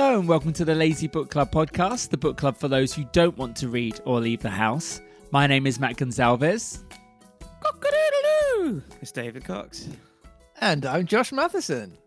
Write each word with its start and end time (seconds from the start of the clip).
Hello, 0.00 0.20
and 0.20 0.28
welcome 0.28 0.52
to 0.52 0.64
the 0.64 0.76
Lazy 0.76 1.08
Book 1.08 1.28
Club 1.28 1.50
podcast, 1.50 2.10
the 2.10 2.16
book 2.16 2.36
club 2.36 2.56
for 2.56 2.68
those 2.68 2.94
who 2.94 3.02
don't 3.10 3.36
want 3.36 3.56
to 3.56 3.68
read 3.68 4.00
or 4.04 4.20
leave 4.20 4.40
the 4.40 4.48
house. 4.48 5.00
My 5.32 5.48
name 5.48 5.66
is 5.66 5.80
Matt 5.80 5.96
Gonzalez. 5.96 6.84
Cock-a-doodle-doo. 7.40 8.80
It's 9.02 9.10
David 9.10 9.42
Cox. 9.44 9.88
And 10.60 10.86
I'm 10.86 11.04
Josh 11.04 11.32
Matheson. 11.32 11.98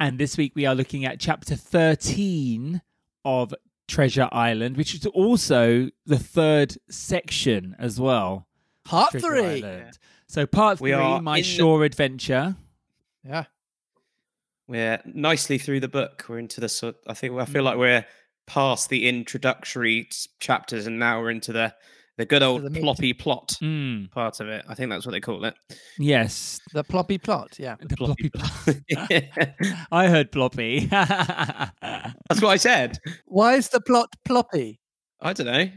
And 0.00 0.18
this 0.18 0.36
week 0.36 0.54
we 0.56 0.66
are 0.66 0.74
looking 0.74 1.04
at 1.04 1.20
chapter 1.20 1.54
13 1.54 2.82
of 3.24 3.54
Treasure 3.86 4.28
Island, 4.32 4.76
which 4.76 4.92
is 4.92 5.06
also 5.06 5.90
the 6.06 6.18
third 6.18 6.76
section 6.90 7.76
as 7.78 8.00
well. 8.00 8.48
Part 8.84 9.12
Treasure 9.12 9.28
three. 9.28 9.62
Island. 9.62 9.98
So, 10.26 10.46
part 10.46 10.80
We 10.80 10.90
three, 10.90 11.20
My 11.20 11.36
in 11.36 11.42
the- 11.44 11.48
Shore 11.48 11.84
Adventure. 11.84 12.56
Yeah. 13.24 13.44
We're 14.66 15.00
nicely 15.04 15.58
through 15.58 15.80
the 15.80 15.88
book. 15.88 16.24
We're 16.28 16.38
into 16.38 16.60
the 16.60 16.68
sort. 16.68 16.96
I 17.06 17.14
think 17.14 17.38
I 17.38 17.44
feel 17.44 17.62
like 17.64 17.76
we're 17.76 18.06
past 18.46 18.88
the 18.88 19.08
introductory 19.08 20.08
chapters, 20.40 20.86
and 20.86 20.98
now 20.98 21.20
we're 21.20 21.30
into 21.30 21.52
the 21.52 21.74
the 22.16 22.24
good 22.24 22.42
old 22.44 22.62
the 22.62 22.70
meat. 22.70 22.82
ploppy 22.82 23.12
plot 23.12 23.56
Mm, 23.60 24.10
part 24.12 24.38
of 24.40 24.46
it. 24.48 24.64
I 24.68 24.74
think 24.74 24.88
that's 24.90 25.04
what 25.04 25.12
they 25.12 25.20
call 25.20 25.44
it. 25.44 25.54
yes. 25.98 26.60
The 26.72 26.84
ploppy 26.84 27.18
plot. 27.18 27.56
Yeah. 27.58 27.74
The 27.80 27.96
ploppy 27.96 28.30
plot. 28.30 28.52
that's 28.88 29.86
I 29.92 30.06
heard 30.08 30.30
ploppy. 30.30 30.88
That's 30.90 32.40
what 32.40 32.50
I 32.50 32.56
said. 32.56 32.98
Why 33.26 33.54
is 33.54 33.68
the 33.68 33.80
plot 33.80 34.14
ploppy? 34.24 34.78
I 35.20 35.32
don't 35.32 35.46
know. 35.46 35.68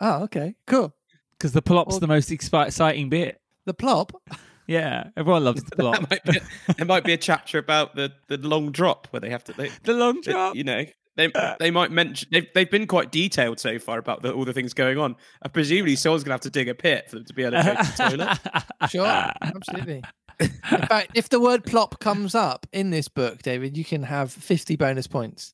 Oh, 0.00 0.22
okay. 0.24 0.54
Cool. 0.66 0.94
Because 1.32 1.52
the 1.52 1.62
plop's 1.62 1.92
Well- 1.92 2.00
the 2.00 2.06
most 2.08 2.30
exciting 2.30 3.08
bit. 3.08 3.40
The 3.66 3.74
plop. 3.74 4.12
Yeah, 4.66 5.08
everyone 5.16 5.44
loves 5.44 5.62
the 5.70 5.76
plop. 5.76 6.08
That 6.08 6.10
might 6.10 6.24
be, 6.24 6.40
there 6.76 6.86
might 6.86 7.04
be 7.04 7.12
a 7.12 7.16
chapter 7.18 7.58
about 7.58 7.94
the, 7.96 8.12
the 8.28 8.38
long 8.38 8.70
drop 8.72 9.08
where 9.10 9.20
they 9.20 9.30
have 9.30 9.44
to. 9.44 9.52
They, 9.52 9.70
the 9.84 9.92
long 9.94 10.20
they- 10.24 10.32
drop. 10.32 10.56
you 10.56 10.64
know, 10.64 10.84
they 11.16 11.30
they 11.60 11.70
might 11.70 11.92
mention 11.92 12.28
they've 12.32 12.46
they've 12.54 12.70
been 12.70 12.86
quite 12.88 13.12
detailed 13.12 13.60
so 13.60 13.78
far 13.78 13.98
about 13.98 14.22
the, 14.22 14.32
all 14.32 14.44
the 14.44 14.52
things 14.52 14.74
going 14.74 14.98
on. 14.98 15.14
And 15.42 15.52
presumably, 15.52 15.94
someone's 15.96 16.24
gonna 16.24 16.34
have 16.34 16.40
to 16.40 16.50
dig 16.50 16.68
a 16.68 16.74
pit 16.74 17.08
for 17.08 17.16
them 17.16 17.24
to 17.26 17.34
be 17.34 17.42
able 17.44 17.62
to 17.62 17.62
go 17.62 17.74
to 17.74 17.92
the 17.96 18.16
toilet. 18.50 18.64
Sure. 18.90 19.06
Absolutely. 19.40 20.02
In 20.40 20.48
fact, 20.88 21.12
if 21.14 21.28
the 21.28 21.38
word 21.38 21.64
plop 21.64 22.00
comes 22.00 22.34
up 22.34 22.66
in 22.72 22.90
this 22.90 23.06
book, 23.08 23.42
David, 23.42 23.76
you 23.78 23.84
can 23.84 24.02
have 24.02 24.32
50 24.32 24.74
bonus 24.76 25.06
points. 25.06 25.53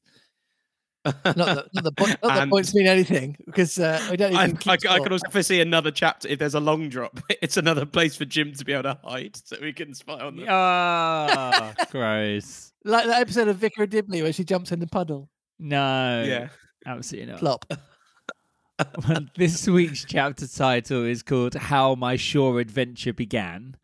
Not 1.04 1.22
that, 1.24 1.34
not 1.72 1.84
the, 1.84 1.92
not 1.98 2.20
that 2.22 2.42
And- 2.42 2.50
points 2.50 2.74
mean 2.74 2.86
anything 2.86 3.36
because 3.46 3.78
uh, 3.78 4.06
we 4.10 4.16
don't 4.18 4.34
I, 4.34 4.44
even. 4.44 4.56
I, 4.56 4.58
keep 4.60 4.72
I 4.72 4.76
score. 4.76 5.00
could 5.00 5.12
also 5.12 5.28
foresee 5.30 5.60
another 5.60 5.90
chapter 5.90 6.28
if 6.28 6.38
there's 6.38 6.54
a 6.54 6.60
long 6.60 6.88
drop. 6.88 7.18
It's 7.42 7.56
another 7.56 7.86
place 7.86 8.16
for 8.16 8.26
Jim 8.26 8.52
to 8.52 8.64
be 8.64 8.72
able 8.74 8.82
to 8.82 8.98
hide, 9.02 9.36
so 9.36 9.56
we 9.62 9.72
can 9.72 9.94
spy 9.94 10.20
on 10.20 10.36
them. 10.36 10.46
Ah, 10.48 11.72
gross. 11.90 12.72
Like 12.84 13.06
that 13.06 13.20
episode 13.22 13.48
of 13.48 13.56
Vicar 13.56 13.84
of 13.84 13.90
Dibley 13.90 14.20
where 14.22 14.32
she 14.32 14.44
jumps 14.44 14.72
in 14.72 14.78
the 14.80 14.86
puddle. 14.86 15.30
No. 15.58 16.22
Yeah. 16.26 16.48
Absolutely 16.86 17.32
not. 17.32 17.40
Plop. 17.40 17.64
Well, 19.08 19.26
this 19.36 19.66
week's 19.68 20.04
chapter 20.04 20.46
title 20.46 21.04
is 21.04 21.22
called 21.22 21.54
How 21.54 21.94
My 21.94 22.16
Shore 22.16 22.60
Adventure 22.60 23.12
Began. 23.12 23.76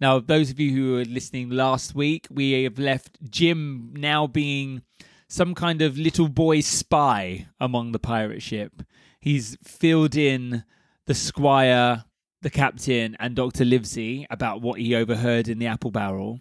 Now, 0.00 0.18
those 0.20 0.50
of 0.50 0.58
you 0.60 0.72
who 0.72 0.92
were 0.94 1.04
listening 1.04 1.50
last 1.50 1.94
week, 1.94 2.26
we 2.30 2.62
have 2.64 2.78
left 2.78 3.18
Jim 3.28 3.92
now 3.96 4.26
being 4.26 4.82
some 5.30 5.54
kind 5.54 5.80
of 5.80 5.96
little 5.96 6.28
boy 6.28 6.60
spy 6.60 7.46
among 7.60 7.92
the 7.92 8.00
pirate 8.00 8.42
ship. 8.42 8.82
He's 9.20 9.56
filled 9.62 10.16
in 10.16 10.64
the 11.06 11.14
squire, 11.14 12.04
the 12.42 12.50
captain, 12.50 13.16
and 13.20 13.36
Dr. 13.36 13.64
Livesey 13.64 14.26
about 14.28 14.60
what 14.60 14.80
he 14.80 14.92
overheard 14.92 15.46
in 15.46 15.60
the 15.60 15.68
apple 15.68 15.92
barrel. 15.92 16.40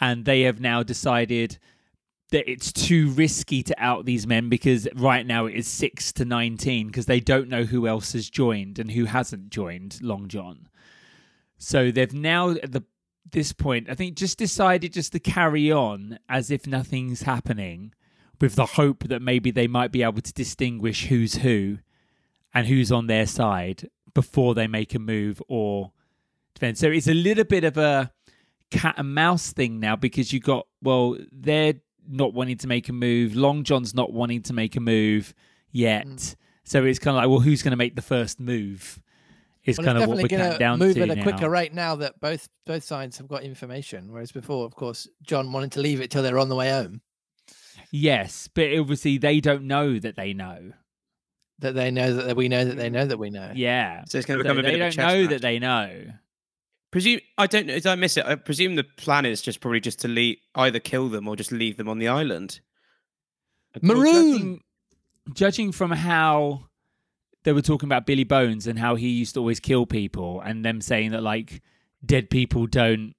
And 0.00 0.24
they 0.24 0.42
have 0.42 0.60
now 0.60 0.84
decided 0.84 1.58
that 2.30 2.48
it's 2.48 2.70
too 2.70 3.08
risky 3.10 3.64
to 3.64 3.74
out 3.76 4.04
these 4.04 4.24
men 4.24 4.48
because 4.48 4.86
right 4.94 5.26
now 5.26 5.46
it 5.46 5.56
is 5.56 5.66
6 5.66 6.12
to 6.12 6.24
19 6.24 6.86
because 6.86 7.06
they 7.06 7.18
don't 7.18 7.48
know 7.48 7.64
who 7.64 7.88
else 7.88 8.12
has 8.12 8.30
joined 8.30 8.78
and 8.78 8.92
who 8.92 9.06
hasn't 9.06 9.50
joined 9.50 9.98
Long 10.00 10.28
John. 10.28 10.68
So 11.56 11.90
they've 11.90 12.12
now 12.12 12.50
at 12.50 12.70
the 12.70 12.84
this 13.30 13.52
point 13.52 13.90
I 13.90 13.94
think 13.94 14.16
just 14.16 14.38
decided 14.38 14.94
just 14.94 15.12
to 15.12 15.18
carry 15.18 15.70
on 15.70 16.18
as 16.30 16.50
if 16.50 16.66
nothing's 16.66 17.22
happening 17.22 17.92
with 18.40 18.54
the 18.54 18.66
hope 18.66 19.04
that 19.08 19.20
maybe 19.22 19.50
they 19.50 19.66
might 19.66 19.92
be 19.92 20.02
able 20.02 20.20
to 20.20 20.32
distinguish 20.32 21.06
who's 21.06 21.36
who 21.36 21.78
and 22.54 22.66
who's 22.66 22.90
on 22.92 23.06
their 23.06 23.26
side 23.26 23.88
before 24.14 24.54
they 24.54 24.66
make 24.66 24.94
a 24.94 24.98
move 24.98 25.42
or 25.48 25.92
defend. 26.54 26.78
So 26.78 26.88
it's 26.88 27.08
a 27.08 27.14
little 27.14 27.44
bit 27.44 27.64
of 27.64 27.76
a 27.76 28.12
cat 28.70 28.94
and 28.98 29.14
mouse 29.14 29.52
thing 29.52 29.80
now 29.80 29.96
because 29.96 30.32
you 30.32 30.40
got 30.40 30.66
well 30.82 31.16
they're 31.32 31.74
not 32.06 32.34
wanting 32.34 32.56
to 32.58 32.66
make 32.66 32.88
a 32.90 32.92
move 32.92 33.34
long 33.34 33.64
john's 33.64 33.94
not 33.94 34.12
wanting 34.12 34.42
to 34.42 34.52
make 34.52 34.76
a 34.76 34.80
move 34.80 35.32
yet 35.72 36.06
Mm. 36.06 36.36
so 36.64 36.84
it's 36.84 36.98
kind 36.98 37.16
of 37.16 37.22
like 37.22 37.30
well 37.30 37.40
who's 37.40 37.62
going 37.62 37.70
to 37.70 37.78
make 37.78 37.96
the 37.96 38.02
first 38.02 38.38
move 38.38 39.00
is 39.64 39.78
Well, 39.78 39.86
kind 39.86 39.98
of 40.02 40.06
what 40.08 40.18
we're 40.18 40.28
going 40.28 40.58
down 40.58 40.78
to 40.78 40.84
move 40.86 40.98
at 40.98 41.08
a 41.08 41.14
now. 41.16 41.22
quicker 41.22 41.48
rate 41.48 41.72
now 41.72 41.96
that 41.96 42.20
both 42.20 42.50
both 42.66 42.84
sides 42.84 43.16
have 43.18 43.26
got 43.28 43.42
information. 43.42 44.12
Whereas 44.12 44.32
before, 44.32 44.64
of 44.66 44.74
course, 44.74 45.08
John 45.22 45.50
wanted 45.52 45.72
to 45.72 45.80
leave 45.80 46.00
it 46.02 46.10
till 46.10 46.22
they're 46.22 46.38
on 46.38 46.48
the 46.50 46.54
way 46.56 46.70
home. 46.70 47.00
Yes 47.90 48.48
but 48.54 48.72
obviously 48.78 49.18
they 49.18 49.40
don't 49.40 49.62
know 49.64 49.98
that 49.98 50.16
they 50.16 50.32
know 50.34 50.72
That 51.60 51.74
they 51.74 51.90
know 51.90 52.12
that 52.14 52.36
we 52.36 52.48
know 52.48 52.64
that 52.64 52.76
they 52.76 52.90
know 52.90 53.06
that 53.06 53.18
we 53.18 53.30
know. 53.30 53.50
yeah 53.54 54.04
So 54.06 54.18
it's 54.18 54.26
going 54.26 54.38
to 54.38 54.44
become 54.44 54.58
a 54.58 54.62
they 54.62 54.72
bit 54.72 54.80
of 54.80 54.92
a 54.92 54.96
don't 54.96 55.06
know 55.08 55.20
match. 55.22 55.30
that 55.30 55.42
they 55.42 55.58
know 55.58 56.04
Presume 56.90 57.20
I 57.36 57.46
don't 57.46 57.66
know. 57.66 57.74
Did 57.74 57.86
I 57.86 57.96
miss 57.96 58.16
it? 58.16 58.24
I 58.24 58.34
presume 58.36 58.74
the 58.76 58.82
plan 58.84 59.26
is 59.26 59.42
just 59.42 59.60
probably 59.60 59.78
just 59.80 59.98
to 60.00 60.08
leave, 60.08 60.38
either 60.54 60.78
kill 60.80 61.10
them 61.10 61.28
or 61.28 61.36
just 61.36 61.52
leave 61.52 61.76
them 61.76 61.86
on 61.86 61.98
the 61.98 62.08
island. 62.08 62.60
Maroon. 63.82 64.04
judging, 64.32 64.60
judging 65.34 65.72
from 65.72 65.90
how 65.90 66.64
they 67.44 67.52
were 67.52 67.60
talking 67.60 67.86
about 67.88 68.06
Billy 68.06 68.24
Bones 68.24 68.66
and 68.66 68.78
how 68.78 68.94
he 68.94 69.08
used 69.10 69.34
to 69.34 69.40
always 69.40 69.60
kill 69.60 69.84
people, 69.84 70.40
and 70.40 70.64
them 70.64 70.80
saying 70.80 71.10
that 71.10 71.22
like 71.22 71.60
dead 72.04 72.30
people 72.30 72.66
don't 72.66 73.14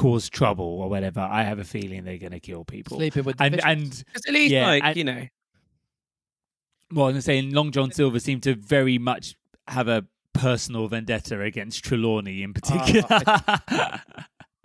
cause 0.00 0.28
trouble 0.30 0.64
or 0.80 0.88
whatever, 0.88 1.20
I 1.20 1.42
have 1.42 1.58
a 1.58 1.64
feeling 1.64 2.04
they're 2.04 2.18
going 2.18 2.32
to 2.32 2.40
kill 2.40 2.64
people. 2.64 2.96
Sleeping 2.96 3.24
with 3.24 3.36
the 3.36 3.44
And 3.44 3.60
and 3.64 4.04
at 4.26 4.32
least 4.32 4.52
Yeah, 4.52 4.66
like 4.66 4.82
and- 4.84 4.96
you 4.96 5.04
know. 5.04 5.26
well, 6.92 7.08
I'm 7.08 7.20
saying 7.20 7.52
Long 7.52 7.70
John 7.70 7.92
Silver 7.92 8.18
seemed 8.20 8.42
to 8.44 8.54
very 8.54 8.98
much 8.98 9.36
have 9.68 9.88
a 9.88 10.06
personal 10.32 10.88
vendetta 10.88 11.40
against 11.40 11.84
Trelawney 11.84 12.42
in 12.42 12.54
particular. 12.54 13.06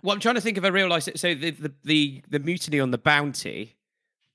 Well, 0.02 0.14
I'm 0.14 0.20
trying 0.20 0.36
to 0.36 0.40
think 0.40 0.56
of 0.56 0.62
a 0.64 0.70
real 0.70 0.88
life. 0.88 1.02
So 1.16 1.34
the 1.34 1.50
the 1.50 1.72
the, 1.82 2.22
the 2.28 2.38
mutiny 2.38 2.78
on 2.78 2.92
the 2.92 2.98
Bounty 2.98 3.74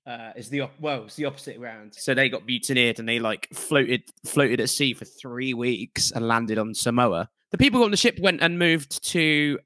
uh, 0.06 0.32
is 0.36 0.50
the 0.50 0.62
op- 0.62 0.78
well, 0.82 1.06
it's 1.06 1.16
the 1.16 1.24
opposite 1.26 1.58
round. 1.60 1.94
So 1.96 2.14
they 2.14 2.28
got 2.28 2.46
mutineered 2.46 3.00
and 3.00 3.08
they 3.08 3.20
like 3.20 3.48
floated 3.54 4.04
floated 4.26 4.60
at 4.60 4.70
sea 4.70 4.94
for 4.94 5.06
three 5.06 5.54
weeks 5.54 6.12
and 6.12 6.28
landed 6.28 6.58
on 6.58 6.74
Samoa. 6.74 7.30
The 7.52 7.58
people 7.58 7.84
on 7.86 7.92
the 7.92 7.96
ship 7.96 8.20
went 8.20 8.42
and 8.42 8.60
moved 8.60 9.02
to 9.12 9.60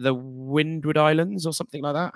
the 0.00 0.14
Windward 0.14 0.98
Islands 0.98 1.46
or 1.46 1.52
something 1.52 1.82
like 1.82 1.94
that. 1.94 2.14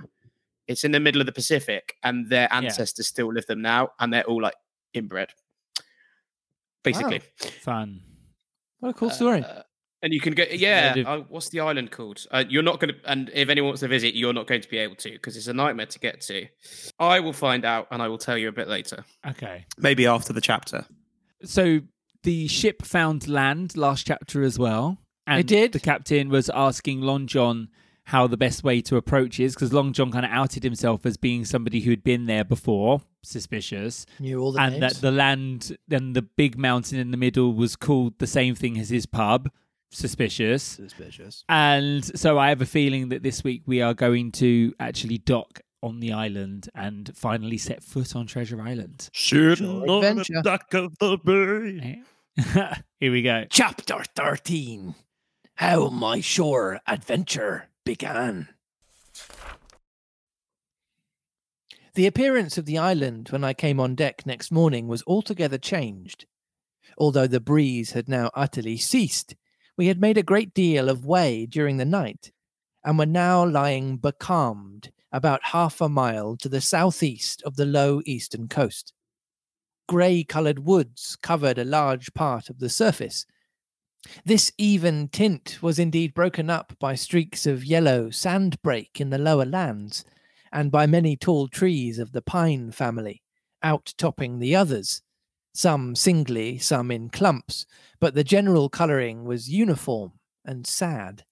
It's 0.66 0.84
in 0.84 0.92
the 0.92 1.00
middle 1.00 1.20
of 1.20 1.26
the 1.26 1.32
Pacific, 1.32 1.96
and 2.02 2.30
their 2.30 2.52
ancestors 2.52 3.06
still 3.06 3.32
live 3.32 3.46
them 3.46 3.60
now, 3.60 3.90
and 4.00 4.12
they're 4.12 4.24
all 4.24 4.40
like 4.40 4.54
inbred, 4.94 5.28
basically. 6.82 7.20
Fun. 7.62 8.00
what 8.80 8.90
a 8.90 8.94
cool 8.94 9.10
story. 9.10 9.42
Uh, 9.42 9.62
and 10.04 10.12
you 10.12 10.20
can 10.20 10.34
go, 10.34 10.44
yeah. 10.50 10.94
Uh, 11.06 11.18
what's 11.28 11.48
the 11.48 11.60
island 11.60 11.90
called? 11.90 12.26
Uh, 12.30 12.44
you're 12.46 12.62
not 12.62 12.78
going 12.78 12.94
to, 12.94 13.00
and 13.10 13.30
if 13.32 13.48
anyone 13.48 13.68
wants 13.68 13.80
to 13.80 13.88
visit, 13.88 14.14
you're 14.14 14.34
not 14.34 14.46
going 14.46 14.60
to 14.60 14.68
be 14.68 14.76
able 14.76 14.96
to 14.96 15.10
because 15.10 15.34
it's 15.36 15.46
a 15.46 15.54
nightmare 15.54 15.86
to 15.86 15.98
get 15.98 16.20
to. 16.22 16.46
I 16.98 17.20
will 17.20 17.32
find 17.32 17.64
out 17.64 17.88
and 17.90 18.02
I 18.02 18.08
will 18.08 18.18
tell 18.18 18.36
you 18.36 18.48
a 18.48 18.52
bit 18.52 18.68
later. 18.68 19.04
Okay. 19.26 19.64
Maybe 19.78 20.06
after 20.06 20.34
the 20.34 20.42
chapter. 20.42 20.84
So 21.42 21.80
the 22.22 22.48
ship 22.48 22.84
found 22.84 23.28
land 23.28 23.78
last 23.78 24.06
chapter 24.06 24.42
as 24.42 24.58
well. 24.58 24.98
And 25.26 25.46
did? 25.46 25.72
The 25.72 25.80
captain 25.80 26.28
was 26.28 26.50
asking 26.50 27.00
Long 27.00 27.26
John 27.26 27.69
how 28.08 28.26
the 28.26 28.37
best 28.37 28.62
way 28.62 28.82
to 28.82 28.96
approach 28.96 29.40
is 29.40 29.54
because 29.54 29.72
Long 29.72 29.93
John 29.94 30.12
kind 30.12 30.26
of 30.26 30.31
outed 30.31 30.62
himself 30.62 31.06
as 31.06 31.16
being 31.16 31.44
somebody 31.44 31.81
who'd 31.81 32.04
been 32.04 32.26
there 32.26 32.44
before, 32.44 33.00
suspicious, 33.22 34.04
Knew 34.20 34.38
all 34.40 34.52
the 34.52 34.60
and 34.60 34.78
names. 34.78 34.94
that 34.94 35.00
the 35.00 35.10
land 35.10 35.76
and 35.90 36.14
the 36.14 36.20
big 36.22 36.58
mountain 36.58 36.99
in 36.99 37.10
the 37.10 37.16
middle 37.16 37.54
was 37.54 37.76
called 37.76 38.19
the 38.19 38.26
same 38.26 38.54
thing 38.54 38.78
as 38.78 38.90
his 38.90 39.06
pub, 39.06 39.50
suspicious. 39.90 40.62
Suspicious. 40.62 41.44
And 41.49 42.04
so 42.19 42.38
I 42.38 42.50
have 42.50 42.60
a 42.60 42.66
feeling 42.66 43.08
that 43.08 43.22
this 43.22 43.43
week 43.43 43.62
we 43.66 43.81
are 43.81 43.94
going 43.94 44.32
to 44.32 44.75
actually 44.78 45.16
dock 45.19 45.60
on 45.82 46.00
the 46.00 46.12
island 46.12 46.69
and 46.75 47.10
finally 47.14 47.58
set 47.58 47.82
foot 47.82 48.14
on 48.14 48.26
Treasure 48.26 48.60
Island. 48.60 49.08
Sure 49.12 49.52
adventure. 49.52 50.43
dock 50.43 50.72
of 50.75 50.99
the 50.99 51.16
bay. 51.25 52.02
Here 53.00 53.12
we 53.12 53.22
go. 53.22 53.44
Chapter 53.49 54.02
13 54.14 54.94
How 55.56 55.88
My 55.88 56.20
Shore 56.20 56.80
Adventure 56.84 57.68
Began. 57.84 58.48
The 61.94 62.06
appearance 62.06 62.58
of 62.58 62.66
the 62.66 62.78
island 62.78 63.28
when 63.28 63.44
I 63.44 63.54
came 63.54 63.78
on 63.78 63.94
deck 63.94 64.26
next 64.26 64.50
morning 64.50 64.88
was 64.88 65.04
altogether 65.06 65.56
changed. 65.56 66.26
Although 66.98 67.28
the 67.28 67.38
breeze 67.38 67.92
had 67.92 68.08
now 68.08 68.32
utterly 68.34 68.76
ceased, 68.76 69.36
we 69.76 69.86
had 69.86 70.00
made 70.00 70.18
a 70.18 70.24
great 70.24 70.54
deal 70.54 70.88
of 70.88 71.06
way 71.06 71.46
during 71.46 71.76
the 71.76 71.84
night, 71.84 72.32
and 72.84 72.98
were 72.98 73.06
now 73.06 73.46
lying 73.46 73.96
becalmed 73.96 74.90
about 75.12 75.40
half 75.44 75.80
a 75.80 75.88
mile 75.88 76.36
to 76.38 76.48
the 76.48 76.60
southeast 76.60 77.42
of 77.42 77.54
the 77.54 77.64
low 77.64 78.02
eastern 78.04 78.48
coast. 78.48 78.92
Grey 79.88 80.24
coloured 80.24 80.66
woods 80.66 81.16
covered 81.22 81.58
a 81.58 81.64
large 81.64 82.12
part 82.12 82.50
of 82.50 82.58
the 82.58 82.68
surface. 82.68 83.24
This 84.24 84.52
even 84.58 85.08
tint 85.08 85.62
was 85.62 85.78
indeed 85.78 86.14
broken 86.14 86.50
up 86.50 86.74
by 86.78 86.94
streaks 86.94 87.46
of 87.46 87.64
yellow 87.64 88.10
sandbrake 88.10 89.00
in 89.00 89.10
the 89.10 89.18
lower 89.18 89.46
lands, 89.46 90.04
and 90.52 90.70
by 90.70 90.86
many 90.86 91.16
tall 91.16 91.48
trees 91.48 91.98
of 91.98 92.12
the 92.12 92.22
pine 92.22 92.70
family, 92.70 93.22
outtopping 93.64 94.38
the 94.38 94.54
others, 94.54 95.02
some 95.54 95.94
singly, 95.94 96.58
some 96.58 96.90
in 96.90 97.08
clumps, 97.08 97.64
but 98.00 98.14
the 98.14 98.24
general 98.24 98.68
colouring 98.68 99.24
was 99.24 99.48
uniform 99.48 100.12
and 100.44 100.66
sad. 100.66 101.24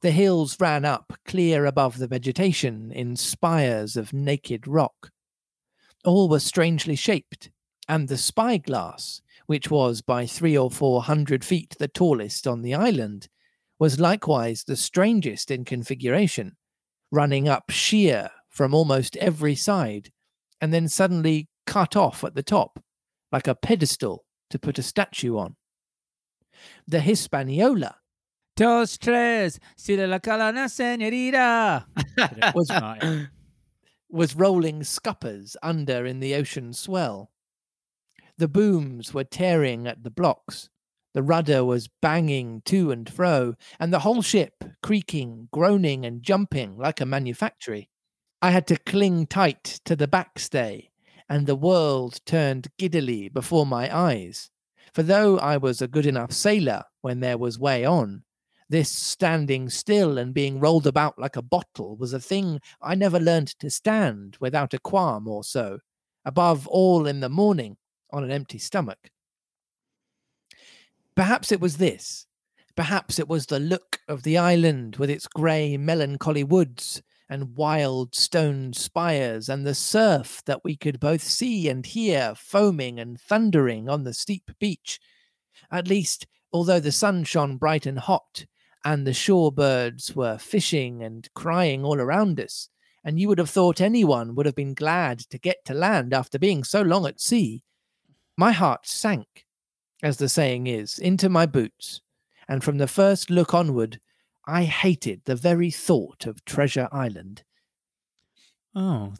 The 0.00 0.10
hills 0.10 0.58
ran 0.60 0.84
up 0.84 1.12
clear 1.24 1.66
above 1.66 1.98
the 1.98 2.06
vegetation 2.06 2.92
in 2.92 3.16
spires 3.16 3.96
of 3.96 4.12
naked 4.12 4.66
rock. 4.66 5.10
All 6.04 6.28
were 6.28 6.40
strangely 6.40 6.96
shaped, 6.96 7.50
and 7.88 8.08
the 8.08 8.16
spyglass, 8.16 9.22
which 9.46 9.70
was 9.70 10.02
by 10.02 10.26
three 10.26 10.56
or 10.56 10.70
four 10.70 11.02
hundred 11.02 11.44
feet 11.44 11.74
the 11.78 11.88
tallest 11.88 12.46
on 12.46 12.62
the 12.62 12.74
island, 12.74 13.28
was 13.78 14.00
likewise 14.00 14.64
the 14.64 14.76
strangest 14.76 15.50
in 15.50 15.64
configuration, 15.64 16.56
running 17.10 17.48
up 17.48 17.70
sheer 17.70 18.30
from 18.48 18.74
almost 18.74 19.16
every 19.16 19.54
side, 19.54 20.10
and 20.60 20.72
then 20.72 20.88
suddenly 20.88 21.48
cut 21.66 21.96
off 21.96 22.24
at 22.24 22.34
the 22.34 22.42
top, 22.42 22.82
like 23.30 23.48
a 23.48 23.54
pedestal 23.54 24.24
to 24.50 24.58
put 24.58 24.78
a 24.78 24.82
statue 24.82 25.36
on. 25.36 25.56
The 26.86 27.00
Hispaniola 27.00 27.96
Dos, 28.54 28.98
tres, 28.98 29.58
si 29.76 29.96
la 29.96 30.18
calana, 30.18 30.68
senorita. 30.68 31.86
Was- 32.54 33.26
was 34.10 34.36
rolling 34.36 34.84
scuppers 34.84 35.56
under 35.62 36.04
in 36.04 36.20
the 36.20 36.34
ocean 36.34 36.74
swell. 36.74 37.31
The 38.38 38.48
booms 38.48 39.12
were 39.12 39.24
tearing 39.24 39.86
at 39.86 40.02
the 40.02 40.10
blocks. 40.10 40.70
The 41.14 41.22
rudder 41.22 41.64
was 41.64 41.90
banging 42.00 42.62
to 42.62 42.90
and 42.90 43.08
fro, 43.08 43.54
and 43.78 43.92
the 43.92 44.00
whole 44.00 44.22
ship 44.22 44.64
creaking, 44.82 45.48
groaning, 45.52 46.06
and 46.06 46.22
jumping 46.22 46.78
like 46.78 47.00
a 47.00 47.06
manufactory. 47.06 47.90
I 48.40 48.50
had 48.50 48.66
to 48.68 48.78
cling 48.78 49.26
tight 49.26 49.80
to 49.84 49.94
the 49.94 50.08
backstay, 50.08 50.88
and 51.28 51.46
the 51.46 51.54
world 51.54 52.20
turned 52.24 52.68
giddily 52.78 53.28
before 53.28 53.66
my 53.66 53.94
eyes. 53.94 54.50
For 54.94 55.02
though 55.02 55.38
I 55.38 55.58
was 55.58 55.82
a 55.82 55.88
good 55.88 56.06
enough 56.06 56.32
sailor 56.32 56.84
when 57.02 57.20
there 57.20 57.38
was 57.38 57.58
way 57.58 57.84
on, 57.84 58.24
this 58.70 58.90
standing 58.90 59.68
still 59.68 60.16
and 60.16 60.32
being 60.32 60.58
rolled 60.58 60.86
about 60.86 61.18
like 61.18 61.36
a 61.36 61.42
bottle 61.42 61.96
was 61.96 62.14
a 62.14 62.20
thing 62.20 62.60
I 62.80 62.94
never 62.94 63.20
learned 63.20 63.48
to 63.58 63.68
stand 63.68 64.38
without 64.40 64.72
a 64.72 64.78
qualm 64.78 65.28
or 65.28 65.44
so, 65.44 65.80
above 66.24 66.66
all 66.68 67.06
in 67.06 67.20
the 67.20 67.28
morning 67.28 67.76
on 68.12 68.24
an 68.24 68.30
empty 68.30 68.58
stomach. 68.58 69.10
Perhaps 71.14 71.52
it 71.52 71.60
was 71.60 71.76
this. 71.76 72.26
Perhaps 72.74 73.18
it 73.18 73.28
was 73.28 73.46
the 73.46 73.60
look 73.60 74.00
of 74.08 74.22
the 74.22 74.38
island 74.38 74.96
with 74.96 75.10
its 75.10 75.26
grey, 75.26 75.76
melancholy 75.76 76.44
woods 76.44 77.02
and 77.28 77.56
wild 77.56 78.14
stone 78.14 78.72
spires 78.72 79.48
and 79.48 79.66
the 79.66 79.74
surf 79.74 80.42
that 80.46 80.64
we 80.64 80.76
could 80.76 81.00
both 81.00 81.22
see 81.22 81.68
and 81.68 81.86
hear 81.86 82.34
foaming 82.34 82.98
and 82.98 83.20
thundering 83.20 83.88
on 83.88 84.04
the 84.04 84.14
steep 84.14 84.50
beach. 84.58 85.00
At 85.70 85.88
least, 85.88 86.26
although 86.52 86.80
the 86.80 86.92
sun 86.92 87.24
shone 87.24 87.56
bright 87.56 87.86
and 87.86 87.98
hot, 87.98 88.44
and 88.84 89.06
the 89.06 89.14
shore 89.14 89.52
birds 89.52 90.14
were 90.16 90.38
fishing 90.38 91.02
and 91.02 91.28
crying 91.34 91.84
all 91.84 92.00
around 92.00 92.40
us, 92.40 92.68
and 93.04 93.18
you 93.18 93.28
would 93.28 93.38
have 93.38 93.50
thought 93.50 93.80
anyone 93.80 94.34
would 94.34 94.46
have 94.46 94.54
been 94.54 94.74
glad 94.74 95.18
to 95.18 95.38
get 95.38 95.64
to 95.64 95.74
land 95.74 96.12
after 96.12 96.38
being 96.38 96.64
so 96.64 96.82
long 96.82 97.06
at 97.06 97.20
sea, 97.20 97.62
my 98.36 98.52
heart 98.52 98.86
sank, 98.86 99.46
as 100.02 100.16
the 100.16 100.28
saying 100.28 100.66
is, 100.66 100.98
into 100.98 101.28
my 101.28 101.46
boots, 101.46 102.00
and 102.48 102.62
from 102.64 102.78
the 102.78 102.86
first 102.88 103.30
look 103.30 103.54
onward, 103.54 104.00
I 104.46 104.64
hated 104.64 105.22
the 105.24 105.36
very 105.36 105.70
thought 105.70 106.26
of 106.26 106.44
Treasure 106.44 106.88
Island. 106.90 107.44
Oh, 108.74 109.12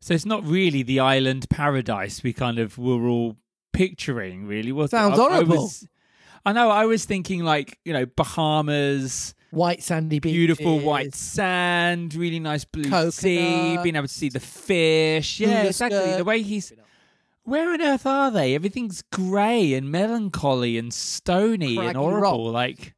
so 0.00 0.14
it's 0.14 0.26
not 0.26 0.44
really 0.44 0.82
the 0.82 1.00
island 1.00 1.48
paradise 1.50 2.22
we 2.22 2.32
kind 2.32 2.58
of 2.58 2.78
were 2.78 3.06
all 3.08 3.36
picturing, 3.72 4.46
really, 4.46 4.72
was 4.72 4.90
Sounds 4.90 5.18
it? 5.18 5.22
I- 5.22 5.24
I 5.24 5.28
horrible. 5.30 5.56
was- 5.56 5.88
I 6.46 6.52
know. 6.52 6.70
I 6.70 6.86
was 6.86 7.04
thinking 7.04 7.42
like 7.44 7.78
you 7.84 7.92
know 7.92 8.06
Bahamas, 8.06 9.34
White 9.50 9.82
sandy 9.82 10.18
beaches, 10.18 10.36
beautiful 10.36 10.78
white 10.78 11.14
sand, 11.14 12.14
really 12.14 12.38
nice 12.38 12.64
blue 12.64 13.10
sea, 13.10 13.76
being 13.82 13.96
able 13.96 14.06
to 14.06 14.12
see 14.12 14.28
the 14.30 14.40
fish. 14.40 15.40
Yeah, 15.40 15.48
hula 15.48 15.66
exactly. 15.66 16.16
The 16.16 16.24
way 16.24 16.42
he's. 16.42 16.72
Where 17.48 17.72
on 17.72 17.80
earth 17.80 18.04
are 18.04 18.30
they? 18.30 18.54
Everything's 18.54 19.02
grey 19.10 19.72
and 19.72 19.90
melancholy 19.90 20.76
and 20.76 20.92
stony 20.92 21.76
and 21.76 21.78
Craggy 21.78 21.98
horrible. 21.98 22.50
Like, 22.50 22.94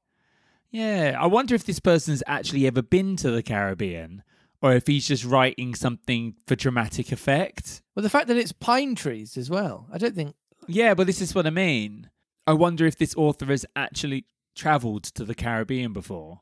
yeah. 0.71 1.17
I 1.19 1.27
wonder 1.27 1.55
if 1.55 1.65
this 1.65 1.79
person's 1.79 2.23
actually 2.27 2.67
ever 2.67 2.83
been 2.83 3.17
to 3.17 3.31
the 3.31 3.43
Caribbean, 3.43 4.25
or 4.61 4.75
if 4.75 4.87
he's 4.87 5.07
just 5.07 5.25
writing 5.25 5.75
something 5.75 6.35
for 6.47 6.57
dramatic 6.57 7.13
effect. 7.13 7.83
Well, 7.95 8.03
the 8.03 8.11
fact 8.11 8.27
that 8.27 8.37
it's 8.37 8.53
pine 8.53 8.97
trees 8.97 9.37
as 9.37 9.49
well. 9.49 9.87
I 9.93 9.99
don't 9.99 10.15
think. 10.15 10.35
Yeah, 10.67 10.95
but 10.95 11.07
this 11.07 11.21
is 11.21 11.35
what 11.35 11.47
I 11.47 11.51
mean. 11.51 12.11
I 12.47 12.53
wonder 12.55 12.87
if 12.87 12.97
this 12.97 13.15
author 13.17 13.47
has 13.47 13.65
actually 13.77 14.27
travelled 14.57 15.05
to 15.05 15.25
the 15.25 15.35
Caribbean 15.35 15.93
before. 15.93 16.41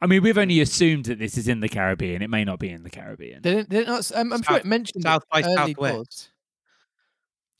I 0.00 0.06
mean, 0.06 0.22
we've 0.22 0.38
only 0.38 0.60
assumed 0.60 1.04
that 1.04 1.18
this 1.18 1.36
is 1.36 1.46
in 1.46 1.60
the 1.60 1.68
Caribbean. 1.68 2.22
It 2.22 2.30
may 2.30 2.42
not 2.42 2.58
be 2.58 2.70
in 2.70 2.84
the 2.84 2.90
Caribbean. 2.90 3.42
They 3.42 3.54
didn't, 3.54 3.68
they 3.68 3.78
didn't 3.80 3.90
not, 3.90 4.10
I'm, 4.16 4.32
I'm 4.32 4.42
sure 4.42 4.56
it 4.56 4.64
mentioned 4.64 5.02
South 5.02 5.24
by 5.30 5.40
it 5.40 5.44
early 5.44 5.74
doors. 5.74 5.90
Southwest. 5.90 6.30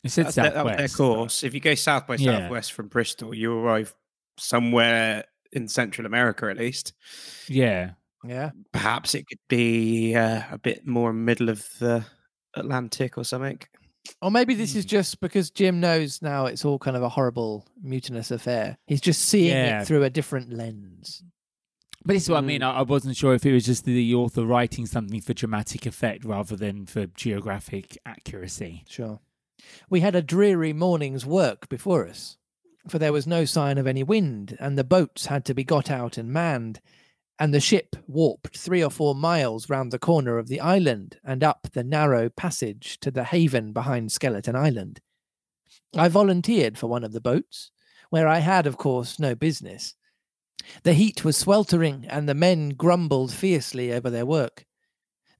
It 0.02 0.10
said 0.10 0.26
That's 0.26 0.36
their, 0.36 0.50
that 0.50 0.64
was 0.64 0.76
their 0.76 0.88
course. 0.88 1.44
If 1.44 1.52
you 1.54 1.60
go 1.60 1.74
south 1.74 2.06
by 2.06 2.16
Yeah. 2.16 2.38
southwest 2.40 2.72
from 2.72 2.88
Bristol, 2.88 3.34
you 3.34 3.52
arrive 3.52 3.94
somewhere 4.38 5.24
in 5.52 5.68
Central 5.68 6.06
America 6.06 6.48
at 6.48 6.56
least. 6.56 6.94
Yeah. 7.48 7.92
Yeah. 8.24 8.50
Perhaps 8.72 9.14
it 9.14 9.26
could 9.26 9.38
be 9.48 10.14
uh, 10.14 10.42
a 10.50 10.58
bit 10.58 10.86
more 10.86 11.10
in 11.10 11.16
the 11.16 11.22
middle 11.22 11.48
of 11.48 11.66
the 11.78 12.04
Atlantic 12.54 13.18
or 13.18 13.24
something. 13.24 13.58
Or 14.22 14.30
maybe 14.30 14.54
this 14.54 14.72
Hmm. 14.72 14.78
is 14.78 14.84
just 14.86 15.20
because 15.20 15.50
Jim 15.50 15.80
knows 15.80 16.22
now 16.22 16.46
it's 16.46 16.64
all 16.64 16.78
kind 16.78 16.96
of 16.96 17.02
a 17.02 17.08
horrible, 17.10 17.66
mutinous 17.82 18.30
affair. 18.30 18.78
He's 18.86 19.00
just 19.00 19.22
seeing 19.22 19.48
Yeah. 19.56 19.82
it 19.82 19.86
through 19.86 20.02
a 20.04 20.10
different 20.10 20.50
lens. 20.52 21.22
But 22.04 22.14
this 22.14 22.22
is 22.22 22.30
what 22.30 22.38
I 22.38 22.40
mean. 22.46 22.62
Mm. 22.62 22.64
I 22.74 22.78
I 22.78 22.82
wasn't 22.82 23.14
sure 23.16 23.34
if 23.34 23.44
it 23.44 23.52
was 23.52 23.66
just 23.66 23.84
the 23.84 24.14
author 24.14 24.46
writing 24.46 24.86
something 24.86 25.20
for 25.20 25.34
dramatic 25.34 25.84
effect 25.84 26.24
rather 26.24 26.56
than 26.56 26.86
for 26.86 27.06
geographic 27.08 27.98
accuracy. 28.06 28.84
Sure. 28.88 29.20
We 29.88 30.00
had 30.00 30.14
a 30.14 30.22
dreary 30.22 30.72
morning's 30.72 31.26
work 31.26 31.68
before 31.68 32.06
us, 32.06 32.36
for 32.88 32.98
there 32.98 33.12
was 33.12 33.26
no 33.26 33.44
sign 33.44 33.78
of 33.78 33.86
any 33.86 34.02
wind, 34.02 34.56
and 34.60 34.76
the 34.78 34.84
boats 34.84 35.26
had 35.26 35.44
to 35.46 35.54
be 35.54 35.64
got 35.64 35.90
out 35.90 36.16
and 36.16 36.30
manned, 36.30 36.80
and 37.38 37.54
the 37.54 37.60
ship 37.60 37.96
warped 38.06 38.56
three 38.56 38.84
or 38.84 38.90
four 38.90 39.14
miles 39.14 39.70
round 39.70 39.90
the 39.90 39.98
corner 39.98 40.38
of 40.38 40.48
the 40.48 40.60
island 40.60 41.18
and 41.24 41.42
up 41.42 41.68
the 41.72 41.84
narrow 41.84 42.28
passage 42.28 42.98
to 43.00 43.10
the 43.10 43.24
haven 43.24 43.72
behind 43.72 44.12
Skeleton 44.12 44.54
Island. 44.54 45.00
I 45.96 46.08
volunteered 46.08 46.78
for 46.78 46.86
one 46.86 47.02
of 47.02 47.12
the 47.12 47.20
boats, 47.20 47.70
where 48.10 48.28
I 48.28 48.38
had, 48.38 48.66
of 48.66 48.76
course, 48.76 49.18
no 49.18 49.34
business. 49.34 49.94
The 50.82 50.92
heat 50.92 51.24
was 51.24 51.36
sweltering, 51.36 52.06
and 52.08 52.28
the 52.28 52.34
men 52.34 52.70
grumbled 52.70 53.32
fiercely 53.32 53.92
over 53.92 54.10
their 54.10 54.26
work. 54.26 54.66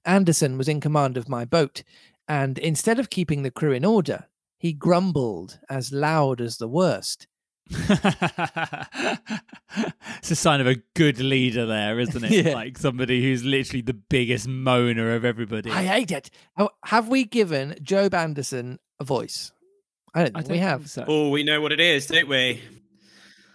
Anderson 0.03 0.57
was 0.57 0.67
in 0.67 0.81
command 0.81 1.17
of 1.17 1.29
my 1.29 1.45
boat, 1.45 1.83
and 2.27 2.57
instead 2.57 2.99
of 2.99 3.09
keeping 3.09 3.43
the 3.43 3.51
crew 3.51 3.71
in 3.71 3.85
order, 3.85 4.27
he 4.57 4.73
grumbled 4.73 5.59
as 5.69 5.91
loud 5.91 6.39
as 6.41 6.57
the 6.57 6.67
worst. 6.67 7.27
it's 7.69 7.91
a 10.31 10.35
sign 10.35 10.61
of 10.61 10.67
a 10.67 10.75
good 10.95 11.19
leader 11.19 11.65
there, 11.65 11.99
isn't 11.99 12.23
it? 12.23 12.31
Yeah. 12.45 12.53
Like 12.53 12.77
somebody 12.77 13.21
who's 13.21 13.43
literally 13.43 13.81
the 13.81 13.93
biggest 13.93 14.47
moaner 14.47 15.15
of 15.15 15.23
everybody. 15.25 15.69
I 15.71 15.83
hate 15.83 16.11
it. 16.11 16.29
Have 16.85 17.07
we 17.07 17.23
given 17.23 17.75
Job 17.81 18.13
Anderson 18.13 18.79
a 18.99 19.03
voice? 19.03 19.51
I 20.13 20.23
don't 20.23 20.35
I 20.35 20.39
think 20.39 20.47
don't 20.47 20.55
we 20.55 20.59
have. 20.59 20.79
think 20.81 20.89
so. 20.89 21.05
Oh, 21.07 21.29
we 21.29 21.43
know 21.43 21.61
what 21.61 21.71
it 21.71 21.79
is, 21.79 22.07
don't 22.07 22.27
we? 22.27 22.61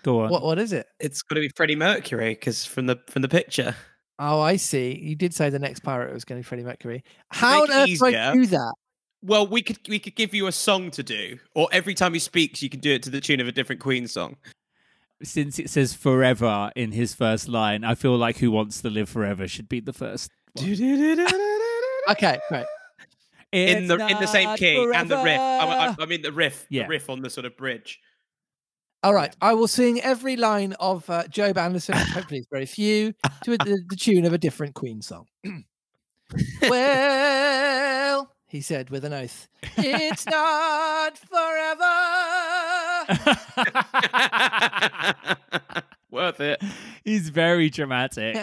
Go 0.03 0.21
on. 0.21 0.31
What 0.31 0.43
what 0.43 0.59
is 0.59 0.73
it? 0.73 0.87
It's 1.01 1.23
got 1.23 1.35
to 1.35 1.41
be 1.41 1.51
Freddie 1.57 1.77
Mercury 1.77 2.31
because 2.31 2.65
from 2.65 2.87
the 2.87 2.97
from 3.09 3.23
the 3.23 3.29
picture. 3.29 3.75
Oh, 4.19 4.41
I 4.41 4.57
see. 4.57 4.99
You 4.99 5.15
did 5.15 5.35
say 5.35 5.51
the 5.51 5.59
next 5.59 5.81
pirate 5.81 6.13
was 6.13 6.25
going 6.25 6.41
to 6.41 6.45
be 6.45 6.49
Freddie 6.49 6.65
Mercury. 6.65 7.05
How 7.29 7.63
on 7.65 7.71
earth 7.71 7.99
do 7.99 8.07
I 8.07 8.33
do 8.33 8.47
that? 8.47 8.75
Well, 9.23 9.47
we 9.47 9.61
could 9.63 9.79
we 9.89 9.99
could 9.99 10.15
give 10.15 10.35
you 10.35 10.47
a 10.47 10.53
song 10.53 10.91
to 10.93 11.03
do, 11.03 11.39
or 11.55 11.69
every 11.73 11.95
time 11.95 12.13
he 12.13 12.19
speaks, 12.21 12.63
you 12.63 12.69
can 12.71 12.81
do 12.81 12.93
it 12.93 13.03
to 13.05 13.11
the 13.11 13.21
tune 13.21 13.41
of 13.41 13.49
a 13.49 13.53
different 13.53 13.81
Queen 13.81 14.07
song. 14.07 14.37
Since 15.23 15.59
it 15.59 15.71
says 15.71 15.95
forever 15.95 16.71
in 16.77 16.93
his 16.93 17.15
first 17.15 17.49
line, 17.49 17.83
I 17.85 17.95
feel 17.95 18.17
like 18.17 18.37
Who 18.39 18.51
Wants 18.51 18.83
to 18.83 18.91
Live 18.91 19.09
Forever 19.09 19.49
should 19.49 19.69
be 19.69 19.81
the 19.81 19.93
first. 19.93 20.31
Okay, 22.09 22.39
right. 22.53 22.67
in 23.51 23.89
the 23.89 23.95
in 23.95 24.21
the 24.21 24.27
same 24.27 24.45
not 24.45 24.59
key 24.59 24.77
and 24.95 25.09
the 25.09 25.17
riff. 25.17 25.41
I, 25.41 25.95
I. 25.99 26.03
I 26.03 26.07
mean 26.07 26.23
the 26.23 26.31
riff, 26.33 26.67
Yeah. 26.71 26.85
the 26.85 26.89
riff 26.91 27.11
on 27.11 27.21
the 27.21 27.31
sort 27.31 27.47
of 27.47 27.57
bridge. 27.57 27.99
All 29.03 29.15
right. 29.15 29.35
I 29.41 29.55
will 29.55 29.69
sing 29.69 30.01
every 30.01 30.37
line 30.37 30.73
of 30.75 31.09
uh, 31.09 31.27
Job 31.29 31.59
Anderson, 31.59 31.97
which 31.97 32.09
hopefully 32.09 32.41
it's 32.41 32.49
very 32.51 32.67
few, 32.67 33.13
to 33.45 33.57
the, 33.59 33.83
the 33.89 33.97
tune 33.97 34.25
of 34.25 34.33
a 34.33 34.39
different 34.39 34.75
Queen 34.75 35.03
song. 35.03 35.27
well, 36.63 38.33
he 38.49 38.61
said 38.61 38.91
with 38.91 39.05
an 39.05 39.13
oath, 39.13 39.49
it's 39.77 40.27
not 40.31 41.19
forever. 41.19 41.93
Worth 46.11 46.41
it. 46.41 46.63
He's 47.05 47.29
very 47.29 47.69
dramatic. 47.69 48.37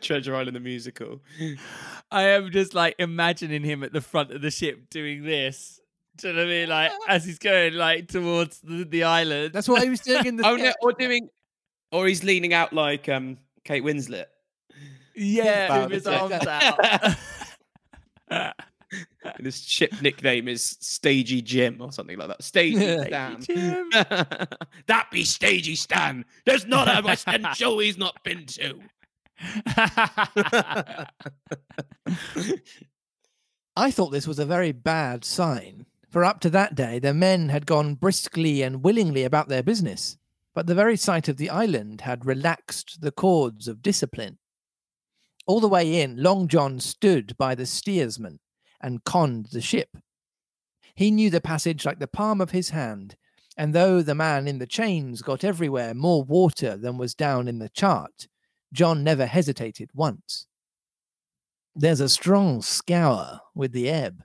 Treasure 0.00 0.34
Island 0.34 0.56
the 0.56 0.60
musical. 0.60 1.20
I 2.10 2.22
am 2.22 2.50
just 2.50 2.74
like 2.74 2.94
imagining 2.98 3.62
him 3.64 3.82
at 3.82 3.92
the 3.92 4.00
front 4.00 4.30
of 4.30 4.40
the 4.40 4.50
ship 4.50 4.88
doing 4.88 5.24
this. 5.24 5.80
Do 6.16 6.28
you 6.28 6.34
know 6.34 6.40
what 6.40 6.46
I 6.46 6.50
mean? 6.50 6.68
Like 6.68 6.92
as 7.08 7.24
he's 7.24 7.38
going 7.38 7.74
like 7.74 8.08
towards 8.08 8.60
the, 8.60 8.84
the 8.84 9.02
island. 9.04 9.52
That's 9.52 9.68
what 9.68 9.82
he 9.82 9.90
was 9.90 10.00
doing 10.00 10.26
in 10.26 10.36
the. 10.36 10.44
Oh 10.46 10.56
no, 10.56 10.64
sketch. 10.64 10.76
or 10.82 10.92
doing, 10.92 11.28
or 11.92 12.06
he's 12.06 12.22
leaning 12.24 12.52
out 12.54 12.72
like 12.72 13.08
um 13.08 13.38
Kate 13.64 13.82
Winslet. 13.82 14.26
yeah, 15.16 15.66
About 15.66 15.90
with 15.90 16.04
his 16.04 16.06
arms 16.06 16.46
out. 18.30 18.54
And 19.24 19.44
his 19.46 19.60
ship 19.64 19.90
nickname 20.02 20.46
is 20.46 20.76
Stagey 20.80 21.42
Jim 21.42 21.80
or 21.80 21.90
something 21.90 22.16
like 22.16 22.28
that. 22.28 22.44
Stagey 22.44 22.76
Stagey 22.76 23.06
Stan. 23.06 23.42
Jim. 23.42 23.90
that 24.86 25.08
be 25.10 25.24
Stagey 25.24 25.74
Stan. 25.74 26.24
There's 26.46 26.64
not 26.66 26.86
a 26.86 27.04
West 27.04 27.26
End 27.26 27.44
show 27.56 27.78
he's 27.80 27.98
not 27.98 28.22
been 28.22 28.46
to. 28.46 28.78
I 33.76 33.90
thought 33.90 34.10
this 34.10 34.28
was 34.28 34.38
a 34.38 34.46
very 34.46 34.72
bad 34.72 35.24
sign, 35.24 35.86
for 36.14 36.24
up 36.24 36.38
to 36.38 36.48
that 36.48 36.76
day 36.76 37.00
the 37.00 37.12
men 37.12 37.48
had 37.48 37.66
gone 37.66 37.96
briskly 37.96 38.62
and 38.62 38.84
willingly 38.84 39.24
about 39.24 39.48
their 39.48 39.64
business, 39.64 40.16
but 40.54 40.68
the 40.68 40.74
very 40.74 40.96
sight 40.96 41.28
of 41.28 41.38
the 41.38 41.50
island 41.50 42.02
had 42.02 42.24
relaxed 42.24 43.00
the 43.00 43.10
cords 43.10 43.66
of 43.66 43.82
discipline. 43.82 44.38
All 45.48 45.58
the 45.58 45.66
way 45.66 46.00
in, 46.00 46.22
Long 46.22 46.46
John 46.46 46.78
stood 46.78 47.36
by 47.36 47.56
the 47.56 47.66
steersman 47.66 48.38
and 48.80 49.02
conned 49.02 49.46
the 49.46 49.60
ship. 49.60 49.88
He 50.94 51.10
knew 51.10 51.30
the 51.30 51.40
passage 51.40 51.84
like 51.84 51.98
the 51.98 52.06
palm 52.06 52.40
of 52.40 52.52
his 52.52 52.70
hand, 52.70 53.16
and 53.56 53.74
though 53.74 54.00
the 54.00 54.14
man 54.14 54.46
in 54.46 54.58
the 54.58 54.68
chains 54.68 55.20
got 55.20 55.42
everywhere 55.42 55.94
more 55.94 56.22
water 56.22 56.76
than 56.76 56.96
was 56.96 57.16
down 57.16 57.48
in 57.48 57.58
the 57.58 57.70
chart, 57.70 58.28
John 58.72 59.02
never 59.02 59.26
hesitated 59.26 59.90
once. 59.92 60.46
There's 61.74 61.98
a 61.98 62.08
strong 62.08 62.62
scour 62.62 63.40
with 63.52 63.72
the 63.72 63.90
ebb, 63.90 64.22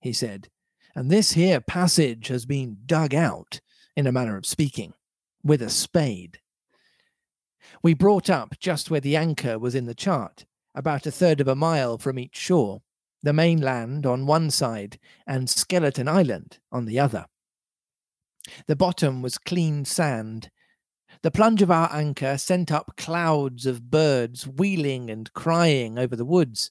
he 0.00 0.14
said, 0.14 0.48
and 0.96 1.10
this 1.10 1.32
here 1.32 1.60
passage 1.60 2.28
has 2.28 2.46
been 2.46 2.78
dug 2.86 3.14
out, 3.14 3.60
in 3.94 4.06
a 4.06 4.12
manner 4.12 4.38
of 4.38 4.46
speaking, 4.46 4.94
with 5.44 5.60
a 5.60 5.68
spade. 5.68 6.40
We 7.82 7.92
brought 7.92 8.30
up 8.30 8.58
just 8.58 8.90
where 8.90 9.00
the 9.00 9.14
anchor 9.14 9.58
was 9.58 9.74
in 9.74 9.84
the 9.84 9.94
chart, 9.94 10.46
about 10.74 11.04
a 11.04 11.10
third 11.10 11.42
of 11.42 11.48
a 11.48 11.54
mile 11.54 11.98
from 11.98 12.18
each 12.18 12.34
shore, 12.34 12.80
the 13.22 13.34
mainland 13.34 14.06
on 14.06 14.24
one 14.24 14.50
side 14.50 14.98
and 15.26 15.50
Skeleton 15.50 16.08
Island 16.08 16.60
on 16.72 16.86
the 16.86 16.98
other. 16.98 17.26
The 18.66 18.76
bottom 18.76 19.20
was 19.20 19.36
clean 19.36 19.84
sand. 19.84 20.50
The 21.20 21.30
plunge 21.30 21.60
of 21.60 21.70
our 21.70 21.92
anchor 21.92 22.38
sent 22.38 22.72
up 22.72 22.96
clouds 22.96 23.66
of 23.66 23.90
birds 23.90 24.46
wheeling 24.46 25.10
and 25.10 25.30
crying 25.34 25.98
over 25.98 26.16
the 26.16 26.24
woods, 26.24 26.70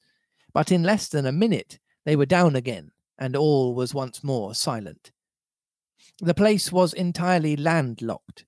but 0.52 0.72
in 0.72 0.82
less 0.82 1.10
than 1.10 1.28
a 1.28 1.32
minute 1.32 1.78
they 2.06 2.16
were 2.16 2.26
down 2.26 2.56
again, 2.56 2.92
and 3.18 3.36
all 3.36 3.74
was 3.74 3.94
once 3.94 4.24
more 4.24 4.54
silent. 4.54 5.12
The 6.22 6.34
place 6.34 6.72
was 6.72 6.94
entirely 6.94 7.56
landlocked, 7.56 8.46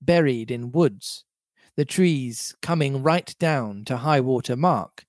buried 0.00 0.50
in 0.50 0.72
woods, 0.72 1.24
the 1.76 1.84
trees 1.84 2.54
coming 2.62 3.02
right 3.02 3.34
down 3.38 3.84
to 3.86 3.98
high 3.98 4.20
water 4.20 4.56
mark, 4.56 5.04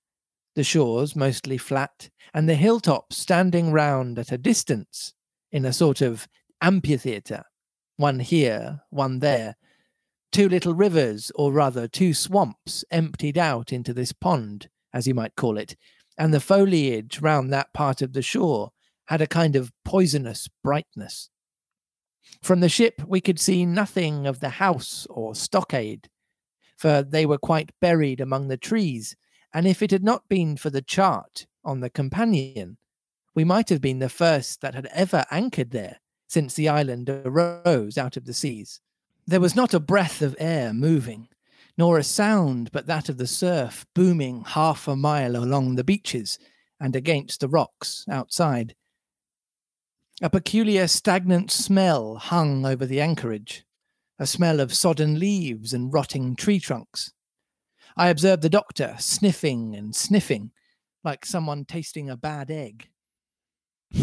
the 0.54 0.64
shores 0.64 1.14
mostly 1.14 1.58
flat, 1.58 2.10
and 2.32 2.48
the 2.48 2.54
hilltops 2.54 3.16
standing 3.16 3.72
round 3.72 4.18
at 4.18 4.32
a 4.32 4.38
distance 4.38 5.14
in 5.52 5.64
a 5.64 5.72
sort 5.72 6.00
of 6.00 6.28
amphitheatre, 6.60 7.44
one 7.96 8.20
here, 8.20 8.80
one 8.90 9.18
there. 9.18 9.56
Two 10.32 10.48
little 10.48 10.74
rivers, 10.74 11.30
or 11.36 11.52
rather 11.52 11.86
two 11.86 12.12
swamps, 12.12 12.84
emptied 12.90 13.38
out 13.38 13.72
into 13.72 13.94
this 13.94 14.12
pond, 14.12 14.68
as 14.92 15.06
you 15.06 15.14
might 15.14 15.36
call 15.36 15.58
it, 15.58 15.76
and 16.18 16.32
the 16.32 16.40
foliage 16.40 17.20
round 17.20 17.52
that 17.52 17.72
part 17.72 18.02
of 18.02 18.12
the 18.12 18.22
shore 18.22 18.72
had 19.06 19.20
a 19.20 19.26
kind 19.26 19.56
of 19.56 19.72
poisonous 19.84 20.48
brightness. 20.62 21.30
From 22.42 22.60
the 22.60 22.68
ship, 22.68 23.02
we 23.06 23.20
could 23.20 23.38
see 23.38 23.66
nothing 23.66 24.26
of 24.26 24.40
the 24.40 24.48
house 24.50 25.06
or 25.10 25.34
stockade, 25.34 26.08
for 26.76 27.02
they 27.02 27.26
were 27.26 27.38
quite 27.38 27.72
buried 27.80 28.20
among 28.20 28.48
the 28.48 28.56
trees, 28.56 29.16
and 29.52 29.66
if 29.66 29.82
it 29.82 29.90
had 29.90 30.02
not 30.02 30.28
been 30.28 30.56
for 30.56 30.70
the 30.70 30.82
chart 30.82 31.46
on 31.64 31.80
the 31.80 31.90
companion, 31.90 32.76
we 33.34 33.44
might 33.44 33.68
have 33.68 33.80
been 33.80 33.98
the 33.98 34.08
first 34.08 34.60
that 34.60 34.74
had 34.74 34.86
ever 34.86 35.24
anchored 35.30 35.70
there 35.70 36.00
since 36.28 36.54
the 36.54 36.68
island 36.68 37.08
arose 37.08 37.98
out 37.98 38.16
of 38.16 38.24
the 38.24 38.34
seas. 38.34 38.80
There 39.26 39.40
was 39.40 39.56
not 39.56 39.74
a 39.74 39.80
breath 39.80 40.20
of 40.22 40.36
air 40.38 40.74
moving, 40.74 41.28
nor 41.76 41.98
a 41.98 42.04
sound 42.04 42.70
but 42.72 42.86
that 42.86 43.08
of 43.08 43.18
the 43.18 43.26
surf 43.26 43.86
booming 43.94 44.44
half 44.44 44.86
a 44.86 44.96
mile 44.96 45.36
along 45.36 45.74
the 45.74 45.84
beaches 45.84 46.38
and 46.80 46.94
against 46.94 47.40
the 47.40 47.48
rocks 47.48 48.04
outside. 48.10 48.74
A 50.22 50.30
peculiar 50.30 50.86
stagnant 50.86 51.50
smell 51.50 52.16
hung 52.16 52.64
over 52.64 52.86
the 52.86 53.00
anchorage, 53.00 53.64
a 54.18 54.26
smell 54.26 54.60
of 54.60 54.72
sodden 54.72 55.18
leaves 55.18 55.72
and 55.72 55.92
rotting 55.92 56.36
tree 56.36 56.60
trunks. 56.60 57.12
I 57.96 58.08
observed 58.08 58.42
the 58.42 58.48
doctor 58.48 58.94
sniffing 58.98 59.74
and 59.74 59.94
sniffing, 59.94 60.52
like 61.02 61.26
someone 61.26 61.64
tasting 61.64 62.08
a 62.10 62.16
bad 62.16 62.50
egg. 62.50 62.88
Do 63.94 63.98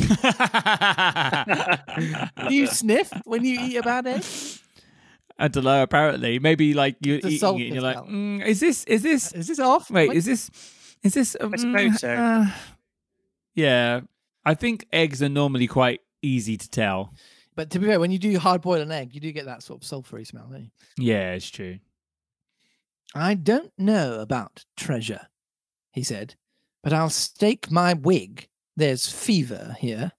you 2.49 2.67
sniff 2.67 3.11
when 3.25 3.43
you 3.45 3.59
eat 3.61 3.75
a 3.77 3.83
bad 3.83 4.07
egg? 4.07 4.23
I 5.37 5.47
don't 5.47 5.63
know. 5.63 5.81
Apparently, 5.81 6.39
maybe 6.39 6.73
like 6.73 6.97
you're 7.01 7.19
The 7.19 7.29
eating 7.29 7.59
it 7.59 7.65
and 7.65 7.73
you're 7.75 7.83
like, 7.83 7.97
mm, 7.97 8.45
"Is 8.45 8.59
this? 8.59 8.83
Is 8.85 9.01
this? 9.01 9.31
Is 9.33 9.47
this 9.47 9.59
off? 9.59 9.89
Wait, 9.89 10.07
What- 10.07 10.17
is 10.17 10.25
this? 10.25 10.49
Is 11.03 11.13
this? 11.15 11.35
um, 11.41 11.57
suppose 11.57 11.99
so. 11.99 12.09
uh, 12.13 12.45
yeah, 13.55 14.01
I 14.45 14.53
think 14.53 14.87
eggs 14.91 15.21
are 15.21 15.29
normally 15.29 15.67
quite 15.67 16.01
easy 16.21 16.57
to 16.57 16.69
tell. 16.69 17.13
But 17.55 17.69
to 17.71 17.79
be 17.79 17.87
fair, 17.87 17.99
when 17.99 18.11
you 18.11 18.19
do 18.19 18.39
hard 18.39 18.61
boil 18.61 18.81
an 18.81 18.91
egg, 18.91 19.13
you 19.13 19.21
do 19.21 19.31
get 19.31 19.45
that 19.45 19.63
sort 19.63 19.81
of 19.81 19.87
sulphury 19.87 20.25
smell, 20.25 20.47
don't 20.49 20.61
you? 20.61 20.71
Yeah, 20.97 21.33
it's 21.33 21.49
true. 21.49 21.79
I 23.13 23.33
don't 23.33 23.73
know 23.77 24.19
about 24.19 24.65
treasure, 24.77 25.27
he 25.91 26.01
said, 26.01 26.35
but 26.81 26.93
I'll 26.93 27.09
stake 27.09 27.69
my 27.69 27.93
wig 27.93 28.47
there's 28.75 29.11
fever 29.11 29.75
here. 29.79 30.13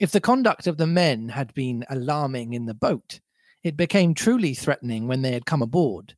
If 0.00 0.10
the 0.10 0.20
conduct 0.20 0.66
of 0.66 0.78
the 0.78 0.86
men 0.86 1.28
had 1.28 1.54
been 1.54 1.84
alarming 1.88 2.54
in 2.54 2.66
the 2.66 2.74
boat, 2.74 3.20
it 3.62 3.76
became 3.76 4.14
truly 4.14 4.54
threatening 4.54 5.06
when 5.06 5.22
they 5.22 5.32
had 5.32 5.46
come 5.46 5.62
aboard. 5.62 6.16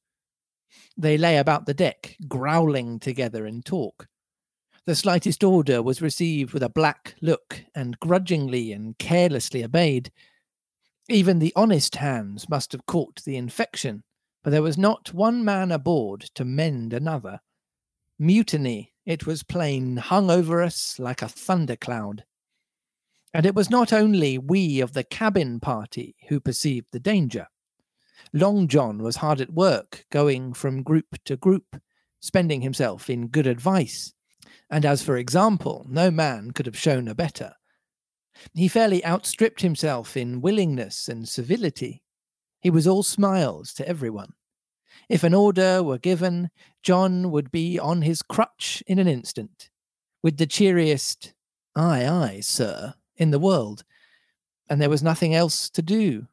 They 0.96 1.18
lay 1.18 1.36
about 1.36 1.66
the 1.66 1.74
deck, 1.74 2.16
growling 2.28 3.00
together 3.00 3.44
in 3.44 3.62
talk. 3.62 4.08
The 4.86 4.94
slightest 4.94 5.42
order 5.42 5.82
was 5.82 6.02
received 6.02 6.52
with 6.52 6.62
a 6.62 6.68
black 6.68 7.14
look 7.22 7.62
and 7.74 7.98
grudgingly 8.00 8.72
and 8.72 8.98
carelessly 8.98 9.64
obeyed. 9.64 10.12
Even 11.08 11.38
the 11.38 11.52
honest 11.56 11.96
hands 11.96 12.48
must 12.48 12.72
have 12.72 12.86
caught 12.86 13.22
the 13.24 13.36
infection 13.36 14.02
for 14.44 14.50
there 14.50 14.62
was 14.62 14.76
not 14.76 15.14
one 15.14 15.42
man 15.42 15.72
aboard 15.72 16.20
to 16.34 16.44
mend 16.44 16.92
another. 16.92 17.40
Mutiny, 18.18 18.92
it 19.06 19.26
was 19.26 19.42
plain, 19.42 19.96
hung 19.96 20.30
over 20.30 20.62
us 20.62 20.98
like 20.98 21.22
a 21.22 21.28
thundercloud. 21.28 22.24
And 23.32 23.46
it 23.46 23.54
was 23.54 23.70
not 23.70 23.92
only 23.92 24.36
we 24.36 24.80
of 24.80 24.92
the 24.92 25.02
cabin 25.02 25.60
party 25.60 26.14
who 26.28 26.38
perceived 26.40 26.88
the 26.92 27.00
danger. 27.00 27.48
Long 28.34 28.68
John 28.68 29.02
was 29.02 29.16
hard 29.16 29.40
at 29.40 29.52
work, 29.52 30.04
going 30.10 30.52
from 30.52 30.82
group 30.82 31.16
to 31.24 31.36
group, 31.36 31.80
spending 32.20 32.60
himself 32.60 33.08
in 33.08 33.28
good 33.28 33.46
advice. 33.46 34.12
And 34.70 34.84
as 34.84 35.02
for 35.02 35.16
example, 35.16 35.86
no 35.88 36.10
man 36.10 36.50
could 36.52 36.66
have 36.66 36.78
shown 36.78 37.08
a 37.08 37.14
better. 37.14 37.54
He 38.54 38.68
fairly 38.68 39.04
outstripped 39.04 39.60
himself 39.60 40.16
in 40.16 40.40
willingness 40.40 41.08
and 41.08 41.28
civility. 41.28 42.02
He 42.60 42.70
was 42.70 42.86
all 42.86 43.02
smiles 43.02 43.72
to 43.74 43.88
everyone. 43.88 44.32
If 45.08 45.22
an 45.22 45.34
order 45.34 45.82
were 45.82 45.98
given, 45.98 46.50
John 46.82 47.30
would 47.30 47.50
be 47.50 47.78
on 47.78 48.02
his 48.02 48.22
crutch 48.22 48.82
in 48.86 48.98
an 48.98 49.08
instant, 49.08 49.70
with 50.22 50.38
the 50.38 50.46
cheeriest, 50.46 51.34
aye, 51.76 52.06
aye, 52.06 52.40
sir, 52.40 52.94
in 53.16 53.30
the 53.30 53.38
world. 53.38 53.84
And 54.68 54.80
there 54.80 54.90
was 54.90 55.02
nothing 55.02 55.34
else 55.34 55.68
to 55.70 55.82
do. 55.82 56.26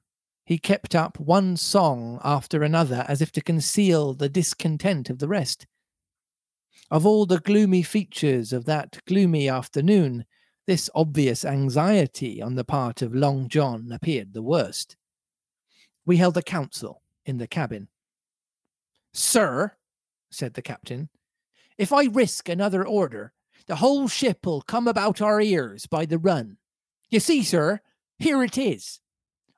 He 0.46 0.58
kept 0.58 0.96
up 0.96 1.20
one 1.20 1.58
song 1.58 2.20
after 2.24 2.64
another 2.64 3.06
as 3.08 3.22
if 3.22 3.32
to 3.34 3.42
conceal 3.42 4.14
the 4.14 4.30
discontent 4.30 5.10
of 5.10 5.20
the 5.20 5.28
rest. 5.28 5.68
Of 6.92 7.06
all 7.06 7.26
the 7.26 7.40
gloomy 7.40 7.84
features 7.84 8.52
of 8.52 8.66
that 8.66 9.00
gloomy 9.08 9.48
afternoon, 9.48 10.26
this 10.68 10.90
obvious 10.94 11.46
anxiety 11.46 12.42
on 12.42 12.56
the 12.56 12.66
part 12.66 13.02
of 13.02 13.16
Long 13.16 13.48
John 13.48 13.90
appeared 13.94 14.34
the 14.34 14.42
worst. 14.44 14.98
We 16.06 16.18
held 16.18 16.36
a 16.36 16.42
council 16.42 17.02
in 17.26 17.38
the 17.38 17.48
cabin. 17.48 17.88
Sir, 19.14 19.72
said 20.32 20.54
the 20.54 20.62
captain, 20.62 21.10
If 21.78 21.94
I 21.94 22.06
risk 22.06 22.50
another 22.50 22.86
order, 22.86 23.32
the 23.68 23.78
whole 23.78 24.10
ship'll 24.10 24.62
come 24.62 24.88
about 24.88 25.22
our 25.22 25.40
ears 25.40 25.86
by 25.86 26.06
the 26.06 26.18
run. 26.18 26.58
You 27.10 27.22
see, 27.22 27.42
sir, 27.42 27.80
here 28.20 28.44
it 28.44 28.58
is. 28.58 29.00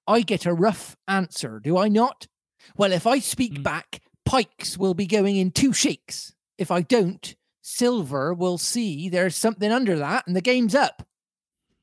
I 0.06 0.22
get 0.22 0.46
a 0.46 0.54
rough 0.54 0.96
answer, 1.08 1.60
do 1.63 1.78
I 1.78 1.88
not? 1.88 2.28
Well, 2.75 2.92
if 2.92 3.08
I 3.08 3.20
speak 3.20 3.54
Mm. 3.56 3.63
back, 3.63 4.02
pikes 4.24 4.78
will 4.78 4.94
be 4.94 5.08
going 5.08 5.38
in 5.38 5.52
two 5.52 5.74
shakes. 5.74 6.34
If 6.58 6.72
I 6.72 6.82
don't, 6.82 7.36
Silver 7.62 8.34
will 8.34 8.58
see 8.58 9.10
there's 9.10 9.36
something 9.36 9.72
under 9.72 9.98
that 9.98 10.28
and 10.28 10.36
the 10.36 10.42
game's 10.42 10.76
up. 10.76 11.08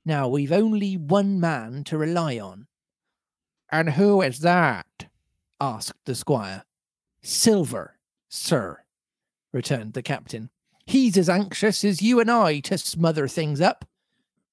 Now 0.05 0.29
we've 0.29 0.53
only 0.53 0.97
one 0.97 1.41
man 1.41 1.85
to 1.85 1.99
rely 1.99 2.39
on. 2.39 2.67
And 3.71 3.91
who 3.91 4.21
is 4.23 4.41
that? 4.41 5.07
asked 5.61 6.05
the 6.05 6.15
squire. 6.15 6.65
Silver, 7.23 7.99
sir, 8.29 8.83
returned 9.53 9.93
the 9.93 10.03
captain. 10.03 10.51
He's 10.87 11.17
as 11.17 11.29
anxious 11.29 11.85
as 11.85 12.03
you 12.03 12.19
and 12.21 12.31
I 12.31 12.61
to 12.61 12.79
smother 12.79 13.29
things 13.29 13.61
up. 13.61 13.85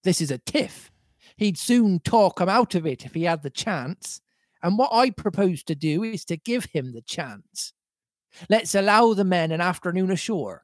This 0.04 0.22
is 0.22 0.32
a 0.32 0.38
tiff. 0.38 0.92
He'd 1.36 1.58
soon 1.58 2.00
talk 2.00 2.40
'em 2.40 2.50
out 2.50 2.76
of 2.76 2.86
it 2.86 3.06
if 3.06 3.14
he 3.14 3.24
had 3.24 3.44
the 3.44 3.50
chance. 3.50 4.22
And 4.62 4.78
what 4.78 4.94
I 4.94 5.10
propose 5.12 5.64
to 5.64 5.76
do 5.76 6.04
is 6.04 6.26
to 6.26 6.38
give 6.38 6.66
him 6.66 6.94
the 6.94 7.02
chance. 7.02 7.74
Let's 8.50 8.76
allow 8.76 9.14
the 9.14 9.24
men 9.24 9.52
an 9.52 9.62
afternoon 9.62 10.12
ashore. 10.12 10.64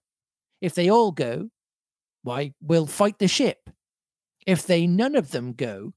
If 0.62 0.76
they 0.76 0.90
all 0.90 1.12
go, 1.12 1.50
why, 2.24 2.54
we'll 2.62 2.88
fight 2.88 3.20
the 3.20 3.28
ship. 3.28 3.70
If 4.46 4.66
they 4.66 4.88
none 4.88 5.16
of 5.16 5.32
them 5.32 5.54
go, 5.54 5.94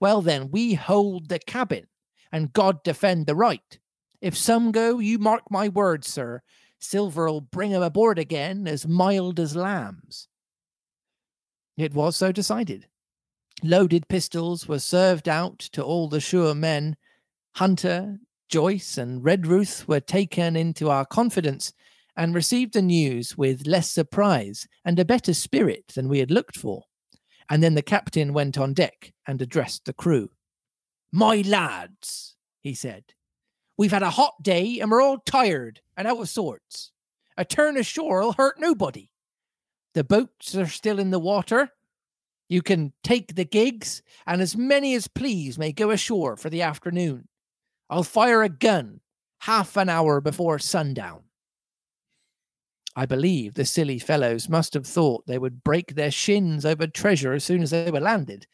well, 0.00 0.22
then 0.22 0.50
we 0.50 0.74
hold 0.74 1.28
the 1.28 1.38
cabin, 1.38 1.86
and 2.30 2.52
God 2.52 2.82
defend 2.82 3.26
the 3.26 3.34
right. 3.34 3.78
If 4.20 4.36
some 4.36 4.72
go, 4.72 4.98
you 4.98 5.18
mark 5.18 5.50
my 5.50 5.68
words, 5.68 6.08
sir, 6.08 6.42
Silver'll 6.78 7.40
bring 7.40 7.74
'em 7.74 7.82
aboard 7.82 8.18
again 8.18 8.68
as 8.68 8.86
mild 8.86 9.40
as 9.40 9.56
lambs. 9.56 10.28
It 11.76 11.94
was 11.94 12.16
so 12.16 12.32
decided. 12.32 12.86
Loaded 13.62 14.08
pistols 14.08 14.68
were 14.68 14.78
served 14.78 15.28
out 15.28 15.58
to 15.58 15.82
all 15.82 16.08
the 16.08 16.20
sure 16.20 16.54
men. 16.54 16.96
Hunter, 17.56 18.18
Joyce, 18.48 18.98
and 18.98 19.22
Redruth 19.22 19.86
were 19.86 20.00
taken 20.00 20.56
into 20.56 20.90
our 20.90 21.04
confidence 21.04 21.72
and 22.16 22.34
received 22.34 22.72
the 22.72 22.82
news 22.82 23.38
with 23.38 23.66
less 23.66 23.90
surprise 23.90 24.66
and 24.84 24.98
a 24.98 25.04
better 25.04 25.34
spirit 25.34 25.88
than 25.94 26.08
we 26.08 26.18
had 26.18 26.30
looked 26.30 26.56
for. 26.56 26.84
And 27.48 27.62
then 27.62 27.74
the 27.74 27.82
captain 27.82 28.32
went 28.32 28.58
on 28.58 28.74
deck 28.74 29.12
and 29.26 29.40
addressed 29.40 29.84
the 29.84 29.92
crew. 29.92 30.30
My 31.12 31.42
lads, 31.42 32.36
he 32.60 32.74
said, 32.74 33.04
we've 33.76 33.92
had 33.92 34.02
a 34.02 34.10
hot 34.10 34.42
day 34.42 34.80
and 34.80 34.90
we're 34.90 35.00
all 35.00 35.18
tired 35.18 35.80
and 35.96 36.08
out 36.08 36.20
of 36.20 36.28
sorts. 36.28 36.90
A 37.36 37.44
turn 37.44 37.76
ashore'll 37.76 38.32
hurt 38.32 38.58
nobody. 38.58 39.10
The 39.94 40.04
boats 40.04 40.54
are 40.56 40.66
still 40.66 40.98
in 40.98 41.10
the 41.10 41.18
water. 41.18 41.70
You 42.48 42.62
can 42.62 42.92
take 43.04 43.34
the 43.34 43.44
gigs, 43.44 44.02
and 44.26 44.40
as 44.40 44.56
many 44.56 44.94
as 44.94 45.06
please 45.06 45.58
may 45.58 45.70
go 45.70 45.90
ashore 45.90 46.36
for 46.36 46.50
the 46.50 46.62
afternoon. 46.62 47.27
I'll 47.90 48.02
fire 48.02 48.42
a 48.42 48.48
gun 48.48 49.00
half 49.40 49.76
an 49.76 49.88
hour 49.88 50.20
before 50.20 50.58
sundown. 50.58 51.22
I 52.96 53.06
believe 53.06 53.54
the 53.54 53.64
silly 53.64 53.98
fellows 53.98 54.48
must 54.48 54.74
have 54.74 54.86
thought 54.86 55.26
they 55.26 55.38
would 55.38 55.62
break 55.62 55.94
their 55.94 56.10
shins 56.10 56.66
over 56.66 56.86
treasure 56.86 57.32
as 57.32 57.44
soon 57.44 57.62
as 57.62 57.70
they 57.70 57.90
were 57.90 58.00
landed, 58.00 58.46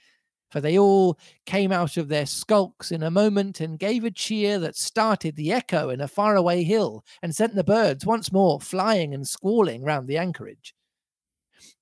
for 0.51 0.61
they 0.61 0.79
all 0.79 1.19
came 1.47 1.73
out 1.73 1.97
of 1.97 2.09
their 2.09 2.27
skulks 2.27 2.93
in 2.93 3.03
a 3.03 3.11
moment 3.11 3.61
and 3.61 3.79
gave 3.79 4.05
a 4.05 4.11
cheer 4.11 4.59
that 4.59 4.77
started 4.77 5.35
the 5.35 5.51
echo 5.51 5.89
in 5.89 6.01
a 6.01 6.09
faraway 6.09 6.63
hill 6.63 7.05
and 7.23 7.35
sent 7.35 7.55
the 7.55 7.65
birds 7.65 8.05
once 8.05 8.31
more 8.31 8.61
flying 8.61 9.15
and 9.15 9.27
squalling 9.27 9.83
round 9.83 10.07
the 10.07 10.19
anchorage. 10.19 10.75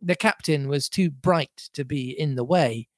The 0.01 0.17
captain 0.17 0.69
was 0.69 0.89
too 0.89 1.11
bright 1.11 1.69
to 1.75 1.85
be 1.85 2.11
in 2.11 2.37
the 2.37 2.45
way. 2.45 2.89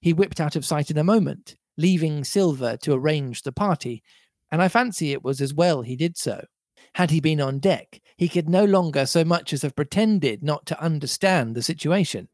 He 0.00 0.12
whipped 0.12 0.40
out 0.40 0.54
of 0.54 0.66
sight 0.66 0.90
in 0.90 0.98
a 0.98 1.04
moment, 1.04 1.56
leaving 1.76 2.24
Silver 2.24 2.76
to 2.78 2.92
arrange 2.92 3.42
the 3.42 3.52
party, 3.52 4.02
and 4.50 4.62
I 4.62 4.68
fancy 4.68 5.12
it 5.12 5.24
was 5.24 5.40
as 5.40 5.54
well 5.54 5.82
he 5.82 5.96
did 5.96 6.16
so. 6.16 6.46
Had 6.94 7.10
he 7.10 7.20
been 7.20 7.40
on 7.40 7.58
deck, 7.58 8.00
he 8.16 8.28
could 8.28 8.48
no 8.48 8.64
longer 8.64 9.06
so 9.06 9.24
much 9.24 9.52
as 9.52 9.62
have 9.62 9.74
pretended 9.74 10.42
not 10.42 10.66
to 10.66 10.80
understand 10.80 11.54
the 11.54 11.62
situation. 11.62 12.28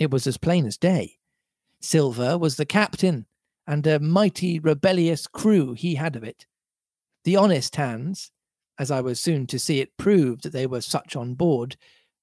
It 0.00 0.10
was 0.10 0.26
as 0.26 0.38
plain 0.38 0.66
as 0.66 0.76
day. 0.76 1.18
Silver 1.80 2.36
was 2.36 2.56
the 2.56 2.66
captain, 2.66 3.26
and 3.66 3.86
a 3.86 4.00
mighty 4.00 4.58
rebellious 4.58 5.26
crew 5.26 5.74
he 5.74 5.94
had 5.94 6.16
of 6.16 6.24
it. 6.24 6.46
The 7.24 7.36
honest 7.36 7.76
hands, 7.76 8.32
as 8.78 8.90
I 8.90 9.00
was 9.00 9.20
soon 9.20 9.46
to 9.48 9.58
see 9.58 9.80
it 9.80 9.96
proved 9.96 10.42
that 10.42 10.52
they 10.52 10.66
were 10.66 10.80
such 10.80 11.16
on 11.16 11.34
board, 11.34 11.76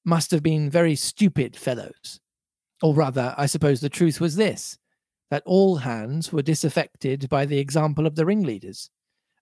must 0.05 0.31
have 0.31 0.43
been 0.43 0.69
very 0.69 0.95
stupid 0.95 1.55
fellows. 1.55 2.19
Or 2.81 2.93
rather, 2.93 3.33
I 3.37 3.45
suppose 3.45 3.79
the 3.79 3.89
truth 3.89 4.19
was 4.19 4.35
this 4.35 4.77
that 5.33 5.41
all 5.47 5.77
hands 5.77 6.31
were 6.31 6.43
disaffected 6.43 7.27
by 7.27 7.43
the 7.43 7.57
example 7.57 8.05
of 8.05 8.13
the 8.13 8.23
ringleaders, 8.23 8.91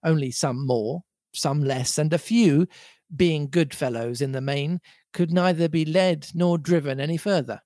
only 0.02 0.30
some 0.30 0.66
more, 0.66 1.02
some 1.34 1.62
less, 1.62 1.98
and 1.98 2.14
a 2.14 2.18
few, 2.18 2.66
being 3.14 3.46
good 3.46 3.74
fellows 3.74 4.22
in 4.22 4.32
the 4.32 4.40
main, 4.40 4.80
could 5.12 5.30
neither 5.30 5.68
be 5.68 5.84
led 5.84 6.26
nor 6.32 6.56
driven 6.56 6.98
any 6.98 7.18
further. 7.18 7.60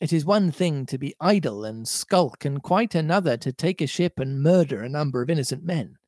It 0.00 0.12
is 0.12 0.24
one 0.24 0.50
thing 0.50 0.86
to 0.86 0.98
be 0.98 1.14
idle 1.20 1.64
and 1.64 1.86
skulk, 1.86 2.44
and 2.44 2.60
quite 2.60 2.96
another 2.96 3.36
to 3.36 3.52
take 3.52 3.80
a 3.80 3.86
ship 3.86 4.18
and 4.18 4.42
murder 4.42 4.82
a 4.82 4.88
number 4.88 5.22
of 5.22 5.30
innocent 5.30 5.62
men. 5.62 5.98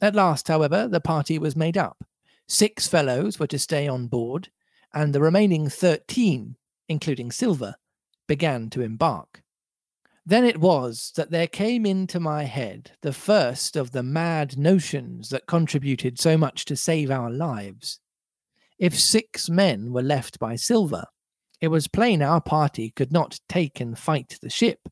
At 0.00 0.14
last, 0.14 0.46
however, 0.46 0.86
the 0.86 1.00
party 1.00 1.40
was 1.40 1.56
made 1.56 1.76
up. 1.76 2.04
Six 2.46 2.86
fellows 2.86 3.40
were 3.40 3.48
to 3.48 3.58
stay 3.58 3.88
on 3.88 4.06
board, 4.06 4.48
and 4.92 5.12
the 5.12 5.20
remaining 5.20 5.68
thirteen, 5.68 6.54
including 6.88 7.32
Silver, 7.32 7.74
began 8.28 8.70
to 8.70 8.80
embark. 8.80 9.40
Then 10.26 10.44
it 10.44 10.58
was 10.58 11.12
that 11.16 11.30
there 11.30 11.46
came 11.46 11.84
into 11.84 12.18
my 12.18 12.44
head 12.44 12.92
the 13.02 13.12
first 13.12 13.76
of 13.76 13.90
the 13.90 14.02
mad 14.02 14.56
notions 14.56 15.28
that 15.28 15.46
contributed 15.46 16.18
so 16.18 16.38
much 16.38 16.64
to 16.66 16.76
save 16.76 17.10
our 17.10 17.30
lives. 17.30 18.00
If 18.78 18.98
six 18.98 19.50
men 19.50 19.92
were 19.92 20.02
left 20.02 20.38
by 20.38 20.56
Silver, 20.56 21.04
it 21.60 21.68
was 21.68 21.88
plain 21.88 22.22
our 22.22 22.40
party 22.40 22.90
could 22.90 23.12
not 23.12 23.38
take 23.48 23.80
and 23.80 23.98
fight 23.98 24.38
the 24.40 24.50
ship, 24.50 24.88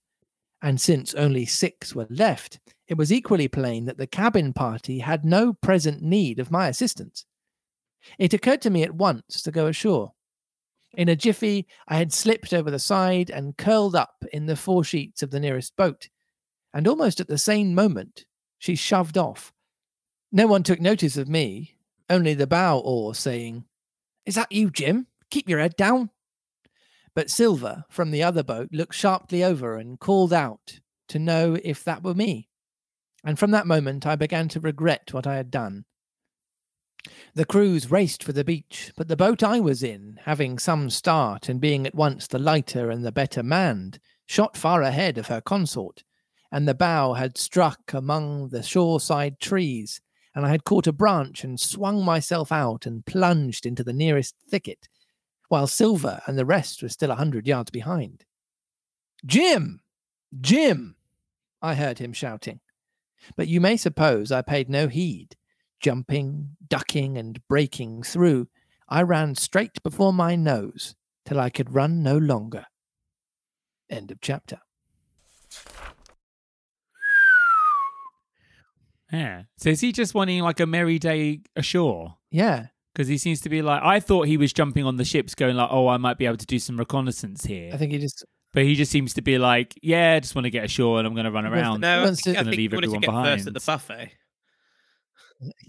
and 0.61 0.81
since 0.81 1.15
only 1.15 1.47
six 1.47 1.95
were 1.95 2.07
left, 2.11 2.61
it 2.87 2.97
was 2.97 3.13
equally 3.13 3.49
plain 3.49 3.87
that 3.87 3.97
the 3.97 4.07
cabin 4.07 4.53
party 4.53 4.99
had 4.99 5.25
no 5.25 5.55
present 5.55 6.03
need 6.03 6.39
of 6.39 6.51
my 6.51 6.69
assistance. 6.69 7.25
It 8.19 8.35
occurred 8.35 8.63
to 8.63 8.71
me 8.71 8.83
at 8.83 8.95
once 8.95 9.43
to 9.43 9.51
go 9.51 9.67
ashore. 9.67 10.13
In 10.95 11.09
a 11.09 11.17
jiffy, 11.17 11.67
I 11.89 11.97
had 11.97 12.13
slipped 12.13 12.53
over 12.53 12.71
the 12.71 12.79
side 12.79 13.31
and 13.31 13.57
curled 13.57 13.97
up 13.97 14.25
in 14.33 14.47
the 14.47 14.55
foresheets 14.55 15.23
of 15.23 15.31
the 15.31 15.41
nearest 15.41 15.75
boat, 15.77 16.09
and 16.75 16.87
almost 16.87 17.21
at 17.21 17.29
the 17.29 17.39
same 17.39 17.75
moment 17.75 18.27
she 18.59 18.75
shoved 18.75 19.17
off. 19.17 19.53
No 20.31 20.47
one 20.47 20.63
took 20.63 20.81
notice 20.81 21.17
of 21.17 21.29
me, 21.29 21.77
only 22.11 22.35
the 22.35 22.47
bow 22.47 22.79
oar 22.79 23.15
saying, 23.15 23.65
Is 24.27 24.35
that 24.35 24.53
you, 24.53 24.71
Jim? 24.71 25.07
Keep 25.31 25.49
your 25.49 25.61
head 25.61 25.77
down. 25.77 26.11
But 27.15 27.31
Silver 27.31 27.85
from 27.91 28.11
the 28.11 28.23
other 28.23 28.43
boat 28.43 28.69
looked 28.73 28.95
sharply 28.95 29.43
over 29.45 29.77
and 29.77 29.99
called 29.99 30.33
out 30.33 30.81
to 31.09 31.19
know 31.19 31.59
if 31.63 31.85
that 31.85 32.03
were 32.03 32.15
me. 32.15 32.49
And 33.25 33.39
from 33.39 33.51
that 33.53 33.67
moment 33.67 34.07
I 34.07 34.17
began 34.17 34.49
to 34.49 34.61
regret 34.61 35.13
what 35.13 35.27
I 35.27 35.37
had 35.37 35.51
done. 35.51 35.85
The 37.35 37.45
crews 37.45 37.91
raced 37.91 38.23
for 38.23 38.33
the 38.33 38.45
beach, 38.45 38.93
but 38.97 39.09
the 39.09 39.17
boat 39.17 39.43
I 39.43 39.59
was 39.59 39.83
in, 39.83 40.21
having 40.25 40.59
some 40.59 40.89
start 40.89 41.49
and 41.49 41.61
being 41.61 41.87
at 41.87 41.95
once 41.95 42.27
the 42.27 42.39
lighter 42.39 42.91
and 42.91 43.05
the 43.05 43.11
better 43.11 43.43
manned, 43.43 43.99
shot 44.27 44.57
far 44.57 44.83
ahead 44.83 45.19
of 45.19 45.27
her 45.27 45.41
consort, 45.41 46.05
and 46.53 46.69
the 46.69 46.75
bow 46.75 47.15
had 47.15 47.37
struck 47.37 47.93
among 47.93 48.51
the 48.51 48.63
shoreside 48.63 49.41
trees, 49.41 50.01
and 50.35 50.47
I 50.47 50.51
had 50.51 50.65
caught 50.65 50.87
a 50.87 50.93
branch 50.93 51.43
and 51.43 51.59
swung 51.59 52.05
myself 52.05 52.53
out 52.53 52.87
and 52.87 53.05
plunged 53.05 53.67
into 53.67 53.83
the 53.83 53.93
nearest 53.93 54.37
thicket, 54.49 54.89
while 55.49 55.67
Silver 55.67 56.23
and 56.27 56.39
the 56.39 56.47
rest 56.47 56.83
were 56.83 56.89
still 56.89 57.11
a 57.11 57.17
hundred 57.17 57.47
yards 57.47 57.71
behind. 57.71 58.25
Jim! 59.27 59.81
Jim! 60.41 60.97
I 61.61 61.75
heard 61.75 61.99
him 61.99 62.13
shouting. 62.13 62.61
But 63.37 63.49
you 63.49 63.61
may 63.61 63.77
suppose 63.77 64.33
I 64.33 64.43
paid 64.43 64.69
no 64.69 64.89
heed. 64.89 65.37
Jumping, 65.83 66.57
ducking, 66.69 67.19
and 67.19 67.41
breaking 67.49 68.03
through, 68.05 68.49
I 68.89 69.03
ran 69.03 69.35
straight 69.35 69.83
before 69.83 70.13
my 70.13 70.37
nose 70.37 70.95
till 71.27 71.41
I 71.41 71.51
could 71.51 71.75
run 71.75 72.03
no 72.03 72.17
longer. 72.17 72.67
End 73.91 74.11
of 74.11 74.21
chapter. 74.21 74.61
Yeah. 79.13 79.43
So 79.59 79.71
is 79.71 79.81
he 79.81 79.93
just 79.93 80.15
wanting 80.15 80.41
like 80.43 80.61
a 80.61 80.67
merry 80.67 80.99
day 80.99 81.41
ashore? 81.55 82.17
Yeah, 82.31 82.67
Because 82.95 83.09
he 83.09 83.19
seems 83.19 83.41
to 83.43 83.49
be 83.51 83.61
like, 83.61 83.83
I 83.83 84.01
thought 84.01 84.27
he 84.27 84.37
was 84.39 84.53
jumping 84.53 84.85
on 84.87 84.97
the 84.97 85.05
ships, 85.05 85.35
going 85.35 85.57
like, 85.57 85.69
"Oh, 85.71 85.89
I 85.89 85.99
might 85.99 86.17
be 86.17 86.25
able 86.25 86.39
to 86.39 86.47
do 86.47 86.59
some 86.59 86.79
reconnaissance 86.79 87.45
here," 87.45 87.71
I 87.75 87.77
think 87.77 87.93
he 87.93 87.99
just 87.99 88.25
but 88.55 88.65
he 88.65 88.75
just 88.75 88.91
seems 88.93 89.13
to 89.15 89.23
be 89.23 89.37
like, 89.39 89.75
"Yeah, 89.83 90.15
I 90.15 90.21
just 90.21 90.35
want 90.35 90.45
to 90.47 90.51
get 90.51 90.65
ashore 90.65 90.99
and 90.99 91.07
I'm 91.07 91.15
going 91.15 91.25
to 91.25 91.31
run 91.31 91.45
He 91.45 91.51
wants 91.51 91.63
to- 91.63 91.69
around." 91.71 91.81
No, 91.81 92.01
I 92.01 92.05
wants 92.05 92.23
think, 92.23 92.37
to- 92.37 92.41
I 92.41 92.43
Gonna 92.45 92.51
think 92.53 92.59
leave 92.59 92.71
he 92.71 92.77
wanted 92.77 92.87
to 92.91 92.97
everyone 92.97 93.25
get 93.25 93.31
first 93.37 93.47
at 93.49 93.55
the 93.55 93.61
buffet. 93.61 94.13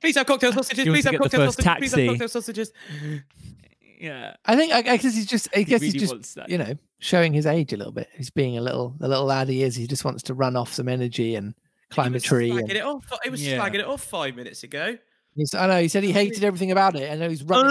Please 0.00 0.16
have 0.16 0.26
cocktail 0.26 0.52
sausages. 0.52 0.84
Please 0.84 1.04
have 1.04 1.12
get 1.12 1.18
the 1.22 1.28
cocktail 1.28 1.46
first 1.46 1.62
sausages. 1.62 1.78
Please 1.78 1.90
have 1.90 1.98
taxi. 1.98 2.08
cocktail 2.08 2.28
sausages. 2.28 2.72
yeah. 4.00 4.34
I 4.44 4.56
think 4.56 4.72
I, 4.72 4.78
I 4.78 4.96
guess 4.96 5.14
he's 5.14 5.26
just 5.26 5.48
I 5.54 5.62
guess 5.62 5.80
really 5.80 5.98
he's 5.98 6.10
just 6.10 6.38
you 6.48 6.58
know 6.58 6.74
showing 6.98 7.32
his 7.32 7.46
age 7.46 7.72
a 7.72 7.76
little 7.76 7.92
bit. 7.92 8.08
He's 8.16 8.30
being 8.30 8.56
a 8.58 8.60
little 8.60 8.94
the 8.98 9.08
little 9.08 9.24
lad 9.26 9.48
he 9.48 9.62
is. 9.62 9.74
He 9.76 9.86
just 9.86 10.04
wants 10.04 10.22
to 10.24 10.34
run 10.34 10.56
off 10.56 10.72
some 10.72 10.88
energy 10.88 11.34
and 11.34 11.54
climb 11.90 12.14
a 12.14 12.20
tree. 12.20 12.50
slagging 12.50 12.60
And 12.60 12.70
it 12.72 12.84
off. 12.84 13.04
It 13.24 13.30
was 13.30 13.46
Yeah. 13.46 13.58
slagging 13.58 13.80
it 13.80 13.86
off 13.86 14.02
five 14.02 14.34
minutes 14.36 14.62
ago. 14.62 14.96
he's, 15.36 15.54
I 15.54 15.66
know 15.66 15.80
he 15.80 15.88
said 15.88 16.02
he 16.04 16.12
hated 16.12 16.44
everything 16.44 16.70
about 16.70 16.96
it, 16.96 17.10
and 17.10 17.20
now 17.20 17.28
he's 17.28 17.42
running. 17.44 17.70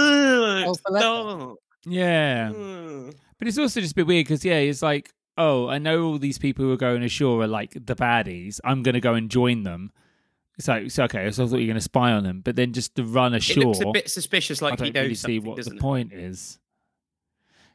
Ugh, 0.67 0.77
for 0.85 0.91
leather. 0.91 1.05
stop. 1.05 1.57
Yeah. 1.85 2.51
Ugh. 2.55 3.15
But 3.39 3.47
it's 3.47 3.57
also 3.57 3.81
just 3.81 3.93
a 3.93 3.95
bit 3.95 4.05
weird 4.07 4.25
because 4.25 4.45
yeah, 4.45 4.57
it's 4.57 4.83
like, 4.83 5.11
oh, 5.41 5.67
I 5.69 5.77
know 5.77 6.03
all 6.03 6.17
these 6.19 6.37
people 6.37 6.65
who 6.65 6.71
are 6.71 6.77
going 6.77 7.03
ashore 7.03 7.41
are 7.43 7.47
like 7.47 7.73
the 7.73 7.95
baddies. 7.95 8.59
I'm 8.63 8.83
going 8.83 8.93
to 8.95 9.01
go 9.01 9.13
and 9.13 9.29
join 9.29 9.63
them. 9.63 9.91
It's 10.57 10.67
like, 10.67 10.83
it's 10.85 10.99
okay. 10.99 11.29
So 11.31 11.43
I 11.45 11.47
thought 11.47 11.55
you 11.57 11.61
were 11.63 11.73
going 11.73 11.75
to 11.75 11.81
spy 11.81 12.11
on 12.11 12.23
them, 12.23 12.41
but 12.41 12.55
then 12.55 12.73
just 12.73 12.95
to 12.95 13.03
run 13.03 13.33
ashore. 13.33 13.51
It 13.53 13.57
ashore, 13.59 13.73
looks 13.73 13.79
a 13.81 13.91
bit 13.91 14.09
suspicious, 14.09 14.61
Like 14.61 14.69
I 14.69 14.71
like 14.71 14.77
don't 14.79 14.87
he 14.87 14.91
knows 14.93 15.03
really 15.03 15.15
see 15.15 15.39
what 15.39 15.63
the 15.65 15.71
it? 15.73 15.79
point 15.79 16.13
is. 16.13 16.59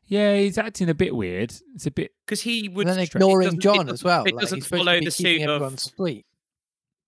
Yeah, 0.07 0.37
he's 0.37 0.57
acting 0.59 0.89
a 0.89 0.95
bit 0.95 1.17
weird. 1.17 1.53
It's 1.75 1.87
a 1.87 1.91
bit. 1.91 2.13
Because 2.25 2.43
he 2.43 2.69
would 2.69 2.87
and 2.87 2.97
then 2.97 3.07
stra- 3.07 3.19
ignoring 3.21 3.47
doesn't- 3.47 3.61
John 3.61 3.89
as 3.89 4.05
well. 4.05 4.25
It 4.25 4.35
like, 4.35 4.43
doesn't 4.43 4.65
follow 4.65 5.01
the 5.01 5.11
suit 5.11 5.43
of 5.49 5.81
sweet. 5.81 6.25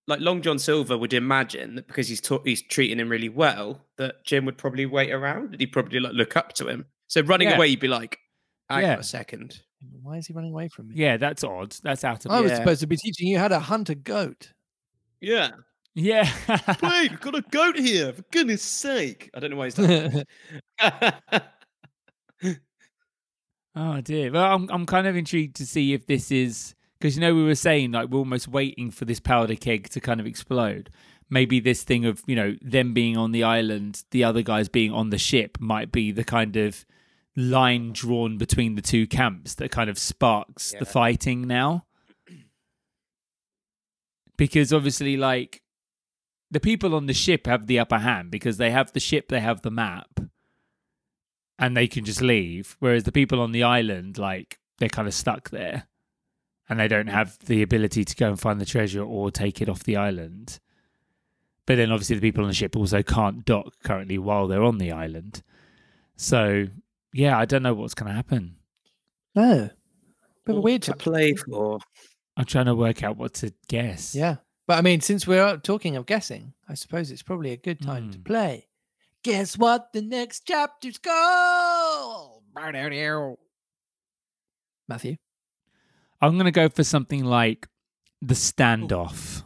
like 0.07 0.19
Long 0.19 0.41
John 0.41 0.59
Silver 0.59 0.97
would 0.97 1.13
imagine 1.13 1.75
that 1.75 1.87
because 1.87 2.09
he's 2.09 2.19
ta- 2.19 2.41
he's 2.43 2.61
treating 2.61 2.99
him 2.99 3.07
really 3.07 3.29
well, 3.29 3.85
that 3.97 4.25
Jim 4.25 4.43
would 4.45 4.57
probably 4.57 4.85
wait 4.85 5.11
around 5.11 5.51
and 5.51 5.61
he'd 5.61 5.67
probably 5.71 5.99
like 6.01 6.13
look 6.13 6.35
up 6.35 6.51
to 6.53 6.67
him. 6.67 6.87
So 7.07 7.21
running 7.21 7.47
Yeah. 7.47 7.55
away, 7.55 7.67
you'd 7.67 7.79
be 7.79 7.87
like, 7.87 8.19
"Hang 8.69 8.81
Yeah. 8.81 8.93
on 8.95 8.99
a 8.99 9.03
second. 9.03 9.61
Why 10.01 10.17
is 10.17 10.27
he 10.27 10.33
running 10.33 10.51
away 10.51 10.67
from 10.67 10.89
me? 10.89 10.95
Yeah, 10.97 11.17
that's 11.17 11.43
odd. 11.43 11.75
That's 11.83 12.03
out 12.03 12.25
of. 12.25 12.31
I 12.31 12.41
was 12.41 12.51
Yeah. 12.51 12.57
supposed 12.57 12.81
to 12.81 12.87
be 12.87 12.97
teaching 12.97 13.27
you 13.27 13.37
how 13.39 13.47
to 13.47 13.59
hunt 13.59 13.89
a 13.89 13.95
goat. 13.95 14.53
Yeah, 15.21 15.51
Yeah. 15.95 16.29
wait, 16.81 17.11
we've 17.11 17.19
got 17.21 17.35
a 17.35 17.41
goat 17.49 17.77
here. 17.77 18.13
For 18.13 18.23
goodness 18.31 18.61
sake! 18.63 19.29
I 19.33 19.39
don't 19.39 19.51
know 19.51 19.57
why 19.57 19.65
he's 19.65 19.73
done 19.75 20.25
that. 20.79 21.43
Oh 23.75 24.01
dear. 24.01 24.31
Well, 24.31 24.43
I'm 24.55 24.69
I'm 24.71 24.85
kind 24.85 25.07
of 25.07 25.15
intrigued 25.15 25.55
to 25.57 25.65
see 25.65 25.93
if 25.93 26.07
this 26.07 26.31
is 26.31 26.75
because 26.99 27.15
you 27.15 27.21
know 27.21 27.33
we 27.35 27.43
were 27.43 27.55
saying 27.55 27.91
like 27.91 28.09
we're 28.09 28.19
almost 28.19 28.47
waiting 28.47 28.91
for 28.91 29.05
this 29.05 29.19
powder 29.19 29.55
keg 29.55 29.89
to 29.89 29.99
kind 30.01 30.19
of 30.19 30.25
explode. 30.25 30.89
Maybe 31.29 31.59
this 31.59 31.83
thing 31.83 32.05
of 32.05 32.23
you 32.25 32.35
know 32.35 32.55
them 32.61 32.93
being 32.93 33.15
on 33.15 33.31
the 33.31 33.43
island, 33.43 34.03
the 34.11 34.23
other 34.23 34.41
guys 34.41 34.67
being 34.69 34.91
on 34.91 35.11
the 35.11 35.17
ship, 35.19 35.57
might 35.59 35.91
be 35.91 36.11
the 36.11 36.23
kind 36.23 36.57
of 36.57 36.83
line 37.39 37.93
drawn 37.93 38.37
between 38.37 38.75
the 38.75 38.81
two 38.81 39.07
camps 39.07 39.55
that 39.55 39.71
kind 39.71 39.89
of 39.89 39.97
sparks 39.97 40.73
the 40.77 40.85
fighting 40.85 41.47
now. 41.47 41.85
Because 44.37 44.71
obviously, 44.71 45.17
like 45.17 45.61
the 46.51 46.59
people 46.59 46.95
on 46.95 47.05
the 47.05 47.13
ship 47.13 47.45
have 47.47 47.67
the 47.67 47.79
upper 47.79 47.99
hand 47.99 48.31
because 48.31 48.57
they 48.57 48.71
have 48.71 48.91
the 48.93 48.99
ship, 48.99 49.29
they 49.29 49.39
have 49.39 49.61
the 49.61 49.71
map 49.71 50.19
and 51.57 51.75
they 51.75 51.87
can 51.87 52.05
just 52.05 52.21
leave. 52.21 52.75
Whereas 52.79 53.03
the 53.03 53.11
people 53.11 53.41
on 53.41 53.51
the 53.51 53.63
island, 53.63 54.17
like, 54.17 54.59
they're 54.79 54.89
kind 54.89 55.07
of 55.07 55.13
stuck 55.13 55.49
there 55.49 55.87
and 56.69 56.79
they 56.79 56.87
don't 56.87 57.07
have 57.07 57.37
the 57.45 57.61
ability 57.61 58.05
to 58.05 58.15
go 58.15 58.29
and 58.29 58.39
find 58.39 58.61
the 58.61 58.65
treasure 58.65 59.03
or 59.03 59.31
take 59.31 59.61
it 59.61 59.69
off 59.69 59.83
the 59.83 59.97
island. 59.97 60.59
But 61.65 61.75
then 61.75 61.91
obviously 61.91 62.15
the 62.15 62.21
people 62.21 62.43
on 62.43 62.49
the 62.49 62.55
ship 62.55 62.75
also 62.75 63.03
can't 63.03 63.45
dock 63.45 63.73
currently 63.83 64.17
while 64.17 64.47
they're 64.47 64.63
on 64.63 64.77
the 64.77 64.91
island. 64.91 65.43
So, 66.15 66.67
yeah, 67.13 67.37
I 67.37 67.45
don't 67.45 67.63
know 67.63 67.73
what's 67.73 67.93
going 67.93 68.09
to 68.09 68.15
happen. 68.15 68.55
No. 69.35 69.69
Bit 70.45 70.51
of 70.51 70.55
a 70.55 70.55
What 70.55 70.63
weird 70.63 70.81
to 70.83 70.95
play 70.95 71.33
for. 71.33 71.79
I'm 72.37 72.45
trying 72.45 72.65
to 72.65 72.75
work 72.75 73.03
out 73.03 73.17
what 73.17 73.33
to 73.35 73.53
guess. 73.67 74.15
Yeah. 74.15 74.37
But 74.67 74.77
I 74.77 74.81
mean, 74.81 75.01
since 75.01 75.25
we're 75.27 75.57
talking 75.57 75.95
of 75.95 76.05
guessing, 76.05 76.53
I 76.67 76.75
suppose 76.75 77.11
it's 77.11 77.23
probably 77.23 77.51
a 77.51 77.57
good 77.57 77.81
time 77.81 78.11
to 78.11 78.17
Hmm. 78.17 78.23
play. 78.23 78.67
Guess 79.23 79.57
what 79.57 79.91
the 79.93 80.01
next 80.01 80.47
chapter's 80.47 80.97
called? 80.97 82.43
Matthew. 84.87 85.17
I'm 86.21 86.33
going 86.33 86.45
to 86.45 86.51
go 86.51 86.69
for 86.69 86.83
something 86.83 87.23
like 87.25 87.67
the 88.21 88.33
standoff. 88.33 89.43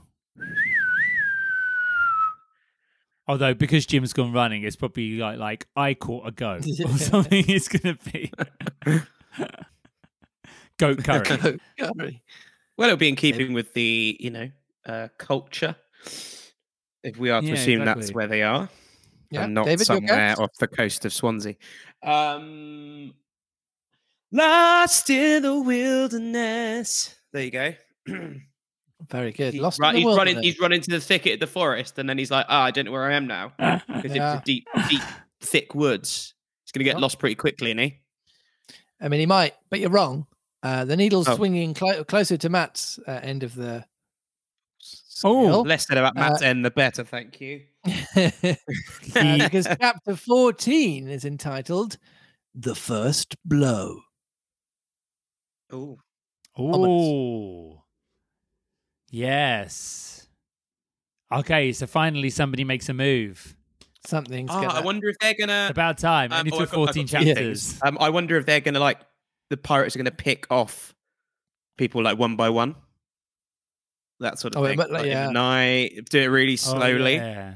Although, 3.28 3.54
because 3.54 3.86
Jim's 3.86 4.12
gone 4.12 4.34
running, 4.34 4.64
it's 4.64 4.76
probably 4.76 5.18
like 5.18 5.40
like 5.40 5.68
I 5.76 5.94
caught 5.94 6.28
a 6.28 6.32
goat 6.32 6.66
or 6.84 6.98
something. 6.98 7.46
It's 7.48 7.70
going 7.70 7.96
to 7.98 8.12
be 8.12 8.32
goat 10.78 11.04
curry. 11.04 11.24
Goat 11.24 11.60
curry. 11.98 12.22
Well, 12.78 12.88
it'll 12.90 12.98
be 12.98 13.08
in 13.10 13.16
keeping 13.16 13.54
with 13.54 13.74
the 13.74 14.18
you 14.20 14.30
know 14.30 14.50
uh, 14.86 15.08
culture. 15.18 15.76
If 17.04 17.18
we 17.18 17.30
are 17.30 17.42
to 17.42 17.48
Yeah, 17.48 17.54
assume 17.54 17.86
that's 17.86 18.12
where 18.14 18.28
they 18.28 18.44
are, 18.44 18.70
Yeah. 19.30 19.44
and 19.44 19.54
not 19.54 19.66
David, 19.66 19.86
somewhere 19.86 20.36
off 20.40 20.52
the 20.60 20.68
coast 20.68 21.06
of 21.06 21.14
Swansea. 21.14 21.56
Um, 22.02 23.14
lost 24.32 25.10
in 25.10 25.44
the 25.44 25.62
wilderness. 25.62 27.16
There 27.32 27.44
you 27.44 27.52
go. 27.52 27.74
Very 29.10 29.32
good. 29.32 29.54
he's, 29.54 29.62
Lost 29.62 29.80
run, 29.80 29.96
in 29.96 30.04
the 30.04 30.10
he's 30.10 30.18
running. 30.18 30.36
wilderness. 30.36 30.46
He's 30.54 30.60
running 30.60 30.82
to 30.82 30.92
the 30.92 31.00
thicket 31.02 31.34
of 31.36 31.40
the 31.42 31.48
forest, 31.48 31.98
and 32.00 32.08
then 32.10 32.18
he's 32.18 32.32
like, 32.32 32.46
"Ah, 32.50 32.64
I 32.64 32.72
don't 32.72 32.86
know 32.86 32.92
where 32.92 33.04
I 33.04 33.14
am 33.16 33.28
now 33.28 33.50
because 33.58 34.16
Yeah. 34.16 34.34
it's 34.38 34.42
a 34.42 34.46
deep, 34.46 34.66
deep, 34.90 35.02
thick 35.42 35.76
woods. 35.76 36.34
He's 36.66 36.72
going 36.72 36.80
to 36.80 36.84
get 36.86 36.96
Oh. 36.98 37.00
lost 37.00 37.20
pretty 37.20 37.36
quickly, 37.36 37.72
isn't 37.72 37.80
he? 37.80 38.00
I 39.02 39.10
mean, 39.10 39.20
he 39.20 39.26
might, 39.26 39.54
but 39.70 39.80
you're 39.82 39.90
wrong. 39.90 40.28
Uh, 40.62 40.86
the 40.86 40.96
needle's 40.96 41.28
Oh. 41.28 41.36
swinging 41.36 41.74
clo- 41.74 42.04
closer 42.06 42.38
to 42.38 42.48
Matt's 42.50 42.98
uh, 43.08 43.20
end 43.22 43.44
of 43.44 43.54
the. 43.56 43.86
Oh. 45.26 45.62
Less 45.62 45.88
said 45.88 45.98
about 45.98 46.16
Matt's 46.16 46.42
end, 46.42 46.66
the 46.66 46.72
better. 46.72 47.04
Thank 47.04 47.40
you. 47.42 47.64
Uh, 47.86 48.32
because 49.14 49.68
chapter 49.80 50.16
14 50.16 51.08
is 51.10 51.24
entitled 51.26 51.98
The 52.56 52.76
First 52.76 53.36
Blow. 53.46 54.00
Oh, 55.72 55.98
Oh, 56.58 57.83
yes. 59.14 60.28
Okay, 61.32 61.72
so 61.72 61.88
finally 61.88 62.30
somebody 62.30 62.64
makes 62.64 62.90
a 62.90 62.94
move. 62.94 63.56
Something's 64.06 64.50
Ah, 64.52 64.62
gonna. 64.62 64.74
I 64.74 64.82
wonder 64.82 65.08
if 65.08 65.18
they're 65.20 65.34
gonna. 65.40 65.68
About 65.72 65.98
time. 65.98 66.32
Um, 66.34 66.40
Only 66.40 66.52
oh, 66.52 66.60
took 66.60 66.70
I've 66.70 66.76
14 66.76 67.06
got 67.06 67.20
two 67.22 67.26
chapters. 67.26 67.68
things. 67.72 67.80
Um, 67.86 67.98
I 68.02 68.10
wonder 68.10 68.36
if 68.38 68.46
they're 68.46 68.60
gonna 68.60 68.80
like 68.80 69.00
the 69.50 69.58
pirates 69.58 69.96
are 69.96 70.00
gonna 70.00 70.12
pick 70.12 70.46
off 70.52 70.94
people 71.78 72.04
like 72.04 72.18
one 72.18 72.36
by 72.36 72.50
one. 72.50 72.76
That 74.20 74.40
sort 74.40 74.56
of 74.56 74.62
Oh, 74.62 74.68
thing. 74.68 74.78
but, 74.78 74.92
like, 74.92 75.02
like, 75.04 75.10
yeah. 75.12 75.30
night, 75.30 76.08
do 76.10 76.20
it 76.20 76.26
really 76.28 76.54
Oh, 76.54 76.56
slowly 76.56 77.16
yeah. 77.16 77.56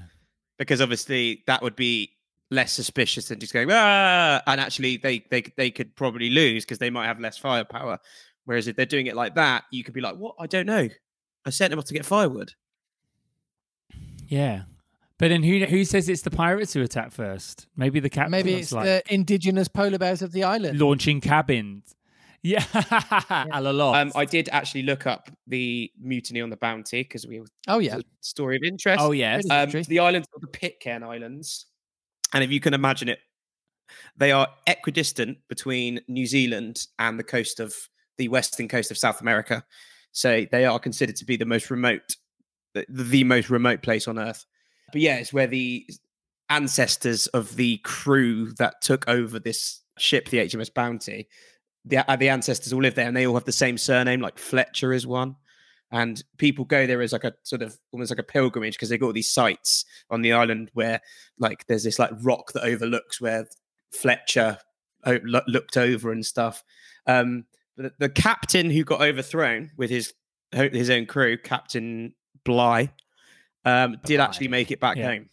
because 0.57 0.81
obviously 0.81 1.43
that 1.47 1.61
would 1.61 1.75
be 1.75 2.11
less 2.49 2.73
suspicious 2.73 3.27
than 3.27 3.39
just 3.39 3.53
going 3.53 3.67
ah. 3.71 4.41
And 4.47 4.59
actually, 4.61 4.97
they 4.97 5.25
they 5.29 5.43
they 5.57 5.69
could 5.71 5.95
probably 5.95 6.29
lose 6.29 6.63
because 6.65 6.77
they 6.79 6.89
might 6.89 7.07
have 7.07 7.19
less 7.19 7.37
firepower. 7.37 7.99
Whereas 8.45 8.67
if 8.67 8.75
they're 8.77 8.85
doing 8.85 9.07
it 9.07 9.15
like 9.15 9.35
that, 9.35 9.65
you 9.71 9.83
could 9.83 9.93
be 9.93 10.01
like, 10.01 10.15
"What? 10.15 10.35
I 10.39 10.47
don't 10.47 10.65
know. 10.65 10.87
I 11.47 11.49
sent 11.49 11.71
them 11.71 11.79
off 11.79 11.85
to 11.85 11.93
get 11.93 12.05
firewood." 12.05 12.53
Yeah. 14.27 14.63
But 15.19 15.29
then 15.29 15.41
who 15.41 15.65
who 15.65 15.83
says 15.83 16.09
it's 16.09 16.21
the 16.21 16.29
pirates 16.31 16.73
who 16.73 16.81
attack 16.83 17.11
first? 17.11 17.65
Maybe 17.75 17.99
the 17.99 18.09
captain. 18.09 18.31
Maybe 18.31 18.53
it's 18.53 18.71
like 18.71 18.85
the 18.85 19.01
indigenous 19.09 19.67
polar 19.67 19.97
bears 19.97 20.21
of 20.21 20.31
the 20.31 20.43
island. 20.43 20.79
launching 20.79 21.21
cabins. 21.21 21.93
Yeah, 22.43 22.63
a 23.51 23.59
lot. 23.61 23.99
Um, 23.99 24.11
I 24.15 24.23
did 24.23 24.47
actually 24.53 24.83
look 24.83 25.05
up 25.07 25.29
the 25.47 25.91
mutiny 25.99 26.39
on 26.39 26.49
the 26.51 26.55
Bounty 26.55 27.01
because 27.01 27.25
we 27.27 27.41
Oh, 27.67 27.79
yeah. 27.79 27.97
story 28.21 28.55
of 28.55 28.61
interest. 28.63 29.01
oh 29.01 29.11
yes. 29.11 29.43
Um, 29.49 29.69
the 29.71 29.99
islands 29.99 30.27
are 30.33 30.39
the 30.39 30.47
Pitcairn 30.47 31.03
Islands, 31.03 31.65
and 32.33 32.43
if 32.43 32.51
you 32.51 32.59
can 32.61 32.73
imagine 32.75 33.09
it, 33.09 33.19
they 34.15 34.31
are 34.31 34.47
equidistant 34.67 35.39
between 35.49 35.99
New 36.07 36.27
Zealand 36.27 36.85
and 36.99 37.19
the 37.19 37.23
coast 37.23 37.59
of 37.59 37.73
the 38.17 38.27
western 38.29 38.67
coast 38.69 38.91
of 38.91 38.97
South 38.99 39.19
America. 39.19 39.65
So 40.11 40.45
they 40.51 40.65
are 40.65 40.79
considered 40.79 41.15
to 41.17 41.25
be 41.25 41.37
the 41.37 41.45
most 41.45 41.69
remote, 41.69 42.15
the, 42.73 42.85
the 42.89 43.23
most 43.23 43.49
remote 43.49 43.81
place 43.81 44.07
on 44.07 44.17
Earth. 44.17 44.45
But 44.91 45.01
yeah, 45.01 45.17
it's 45.17 45.33
where 45.33 45.47
the 45.47 45.85
ancestors 46.49 47.27
of 47.27 47.55
the 47.55 47.77
crew 47.79 48.53
that 48.53 48.81
took 48.81 49.07
over 49.07 49.39
this 49.39 49.81
ship, 49.97 50.29
the 50.29 50.37
HMS 50.37 50.73
Bounty, 50.73 51.27
the, 51.85 52.09
uh, 52.09 52.15
the 52.15 52.29
ancestors 52.29 52.73
all 52.73 52.81
live 52.81 52.95
there, 52.95 53.07
and 53.07 53.15
they 53.15 53.27
all 53.27 53.35
have 53.35 53.45
the 53.45 53.51
same 53.51 53.77
surname. 53.77 54.21
Like 54.21 54.39
Fletcher 54.39 54.93
is 54.93 55.05
one 55.05 55.35
and 55.91 56.23
people 56.37 56.65
go 56.65 56.85
there 56.85 57.01
as 57.01 57.13
like 57.13 57.23
a 57.23 57.33
sort 57.43 57.61
of 57.61 57.77
almost 57.91 58.11
like 58.11 58.19
a 58.19 58.23
pilgrimage 58.23 58.73
because 58.73 58.89
they've 58.89 58.99
got 58.99 59.07
all 59.07 59.13
these 59.13 59.31
sites 59.31 59.85
on 60.09 60.21
the 60.21 60.33
island 60.33 60.69
where 60.73 61.01
like 61.39 61.65
there's 61.67 61.83
this 61.83 61.99
like 61.99 62.11
rock 62.21 62.51
that 62.53 62.63
overlooks 62.63 63.21
where 63.21 63.47
Fletcher 63.91 64.57
looked 65.05 65.77
over 65.77 66.11
and 66.11 66.25
stuff. 66.25 66.63
Um, 67.05 67.45
the, 67.77 67.93
the 67.99 68.09
captain 68.09 68.69
who 68.69 68.83
got 68.83 69.01
overthrown 69.01 69.71
with 69.77 69.89
his 69.89 70.13
his 70.51 70.89
own 70.89 71.05
crew, 71.05 71.37
Captain 71.37 72.13
Bligh, 72.43 72.91
um, 73.65 73.97
did 74.05 74.19
actually 74.19 74.47
make 74.47 74.71
it 74.71 74.79
back 74.79 74.97
yeah. 74.97 75.07
home, 75.09 75.29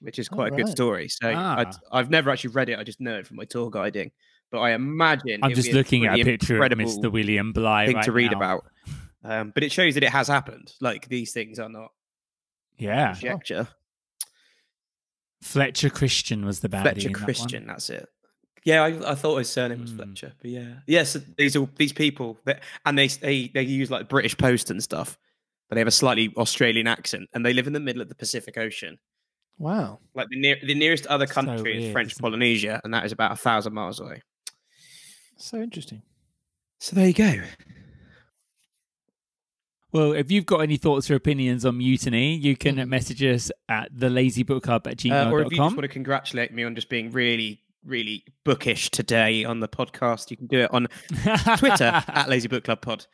which 0.00 0.18
is 0.18 0.28
Oh, 0.32 0.36
quite 0.36 0.52
a 0.52 0.56
good 0.56 0.68
story. 0.68 1.08
So 1.08 1.32
Ah. 1.34 1.72
I, 1.92 1.98
I've 1.98 2.10
never 2.10 2.30
actually 2.30 2.50
read 2.50 2.68
it; 2.68 2.78
I 2.78 2.84
just 2.84 3.00
know 3.00 3.16
it 3.18 3.26
from 3.26 3.36
my 3.36 3.44
tour 3.44 3.70
guiding. 3.70 4.10
But 4.50 4.60
I 4.60 4.72
imagine 4.72 5.40
I'm 5.42 5.52
just 5.54 5.72
looking 5.72 6.06
at 6.06 6.18
a 6.18 6.22
picture 6.22 6.62
of 6.62 6.70
Mr. 6.72 7.10
William 7.10 7.52
Bligh 7.52 7.86
thing 7.86 7.96
right 7.96 8.04
to 8.04 8.12
read 8.12 8.30
now. 8.32 8.36
about. 8.36 8.64
Um, 9.24 9.50
but 9.54 9.62
it 9.64 9.72
shows 9.72 9.94
that 9.94 10.02
it 10.04 10.10
has 10.10 10.28
happened. 10.28 10.72
Like 10.80 11.08
these 11.08 11.32
things 11.32 11.58
are 11.58 11.68
not 11.70 11.90
Yeah. 12.76 13.14
Conjecture. 13.14 13.68
Fletcher 15.42 15.90
Christian 15.90 16.44
was 16.44 16.60
the 16.60 16.68
baddie. 16.68 16.82
Fletcher 16.82 17.06
in 17.08 17.12
that. 17.14 17.24
Christian. 17.24 17.66
That's 17.66 17.90
it. 17.90 18.08
Yeah, 18.64 18.82
I, 18.82 19.12
I 19.12 19.14
thought 19.14 19.36
his 19.36 19.50
surname 19.50 19.82
was 19.82 19.90
Hmm. 19.90 19.96
Fletcher, 19.98 20.32
but 20.40 20.50
yeah, 20.50 20.76
yes, 20.86 21.16
these 21.36 21.54
are 21.54 21.68
these 21.76 21.92
people 21.92 22.38
that, 22.46 22.62
and 22.86 22.98
they 22.98 23.08
they 23.08 23.48
they 23.48 23.62
use 23.62 23.90
like 23.90 24.08
British 24.08 24.36
Post 24.38 24.70
and 24.70 24.82
stuff, 24.82 25.18
but 25.68 25.74
they 25.74 25.80
have 25.80 25.88
a 25.88 25.92
slightly 25.92 26.32
Australian 26.36 26.86
accent, 26.86 27.28
and 27.34 27.44
they 27.44 27.52
live 27.52 27.66
in 27.66 27.74
the 27.74 27.80
middle 27.80 28.00
of 28.00 28.08
the 28.08 28.14
Pacific 28.14 28.56
Ocean. 28.56 28.98
Wow. 29.58 30.00
Like 30.14 30.28
the 30.30 30.40
near 30.40 30.56
the 30.62 30.74
nearest 30.74 31.06
other 31.08 31.26
So 31.26 31.34
country 31.34 31.76
is 31.76 31.82
weird, 31.82 31.92
French 31.92 32.12
isn't 32.12 32.20
it? 32.20 32.22
Polynesia, 32.22 32.80
and 32.84 32.94
that 32.94 33.04
is 33.04 33.12
about 33.12 33.32
a 33.32 33.36
thousand 33.36 33.74
miles 33.74 34.00
away. 34.00 34.22
So 35.36 35.60
interesting. 35.60 36.02
So 36.80 36.96
there 36.96 37.06
you 37.08 37.12
go. 37.14 37.42
Well, 39.92 40.12
if 40.12 40.30
you've 40.30 40.46
got 40.46 40.58
any 40.58 40.76
thoughts 40.76 41.08
or 41.10 41.14
opinions 41.14 41.64
on 41.64 41.78
mutiny, 41.78 42.34
you 42.34 42.56
can 42.56 42.76
Mhm. 42.76 42.88
message 42.88 43.22
us 43.22 43.52
at 43.68 43.96
the 43.96 44.08
lazybookclub 44.08 44.86
at 44.88 45.04
Uh, 45.06 45.30
or 45.30 45.42
if 45.42 45.52
you 45.52 45.58
just 45.58 45.76
want 45.76 45.82
to 45.82 45.88
congratulate 45.88 46.52
me 46.52 46.64
on 46.64 46.74
just 46.74 46.88
being 46.88 47.12
really, 47.12 47.60
really 47.84 48.24
bookish 48.44 48.90
today 48.90 49.44
on 49.44 49.60
the 49.60 49.68
podcast, 49.68 50.30
you 50.30 50.36
can 50.36 50.46
do 50.46 50.60
it 50.60 50.72
on 50.72 50.88
Twitter 51.58 52.02
at 52.08 52.28
Lazy 52.28 52.48
Book 52.48 52.64
Club 52.64 52.80
Pod. 52.80 53.06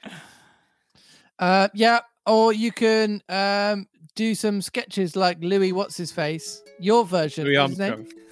Uh, 1.39 1.69
yeah, 1.75 2.01
or 2.27 2.53
you 2.53 2.71
can 2.73 3.23
um, 3.29 3.87
do 4.15 4.35
some 4.35 4.61
sketches 4.61 5.17
like 5.17 5.39
Louis. 5.41 5.73
What's 5.73 5.97
his 5.97 6.13
face? 6.13 6.63
Your 6.79 7.05
version. 7.05 7.45
Louis 7.45 7.59
what's 7.59 7.71
his 7.71 7.79
name? 7.79 7.93
Armstrong, 7.93 8.23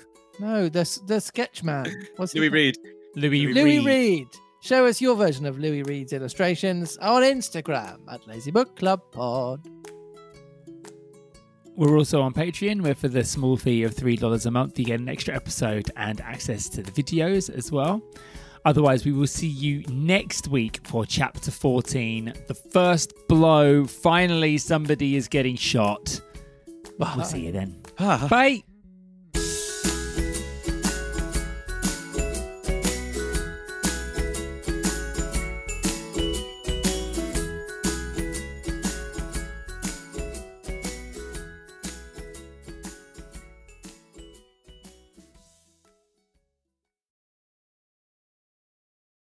No, 0.40 0.68
the 0.68 1.00
the 1.06 1.20
sketch 1.20 1.62
man. 1.62 2.06
What's 2.16 2.34
Louis? 2.34 2.48
Rhead. 2.50 2.76
Louis, 3.16 3.46
Louis 3.52 3.78
Rhead. 3.78 3.86
Rhead. 3.86 4.26
Show 4.60 4.86
us 4.86 5.00
your 5.00 5.14
version 5.14 5.46
of 5.46 5.58
Louis 5.58 5.82
Rhead's 5.84 6.12
illustrations 6.12 6.96
on 6.98 7.22
Instagram 7.22 8.00
at 8.12 8.26
Lazy 8.26 8.50
Book 8.50 8.76
Club 8.76 9.00
Pod. 9.12 9.66
We're 11.78 11.96
also 11.96 12.22
on 12.22 12.34
Patreon, 12.34 12.82
where 12.82 12.96
for 12.96 13.06
the 13.06 13.22
small 13.22 13.56
fee 13.56 13.84
of 13.84 13.94
$3 13.94 14.46
a 14.46 14.50
month, 14.50 14.80
you 14.80 14.84
get 14.84 14.98
an 14.98 15.08
extra 15.08 15.32
episode 15.32 15.92
and 15.96 16.20
access 16.22 16.68
to 16.70 16.82
the 16.82 16.90
videos 16.90 17.48
as 17.48 17.70
well. 17.70 18.02
Otherwise, 18.64 19.04
we 19.04 19.12
will 19.12 19.28
see 19.28 19.46
you 19.46 19.84
next 19.88 20.48
week 20.48 20.80
for 20.82 21.06
chapter 21.06 21.52
14 21.52 22.32
The 22.48 22.54
First 22.54 23.12
Blow. 23.28 23.84
Finally, 23.86 24.58
somebody 24.58 25.14
is 25.14 25.28
getting 25.28 25.54
shot. 25.54 26.20
We'll 26.98 27.24
see 27.24 27.46
you 27.46 27.52
then. 27.52 27.80
Bye. 28.26 28.64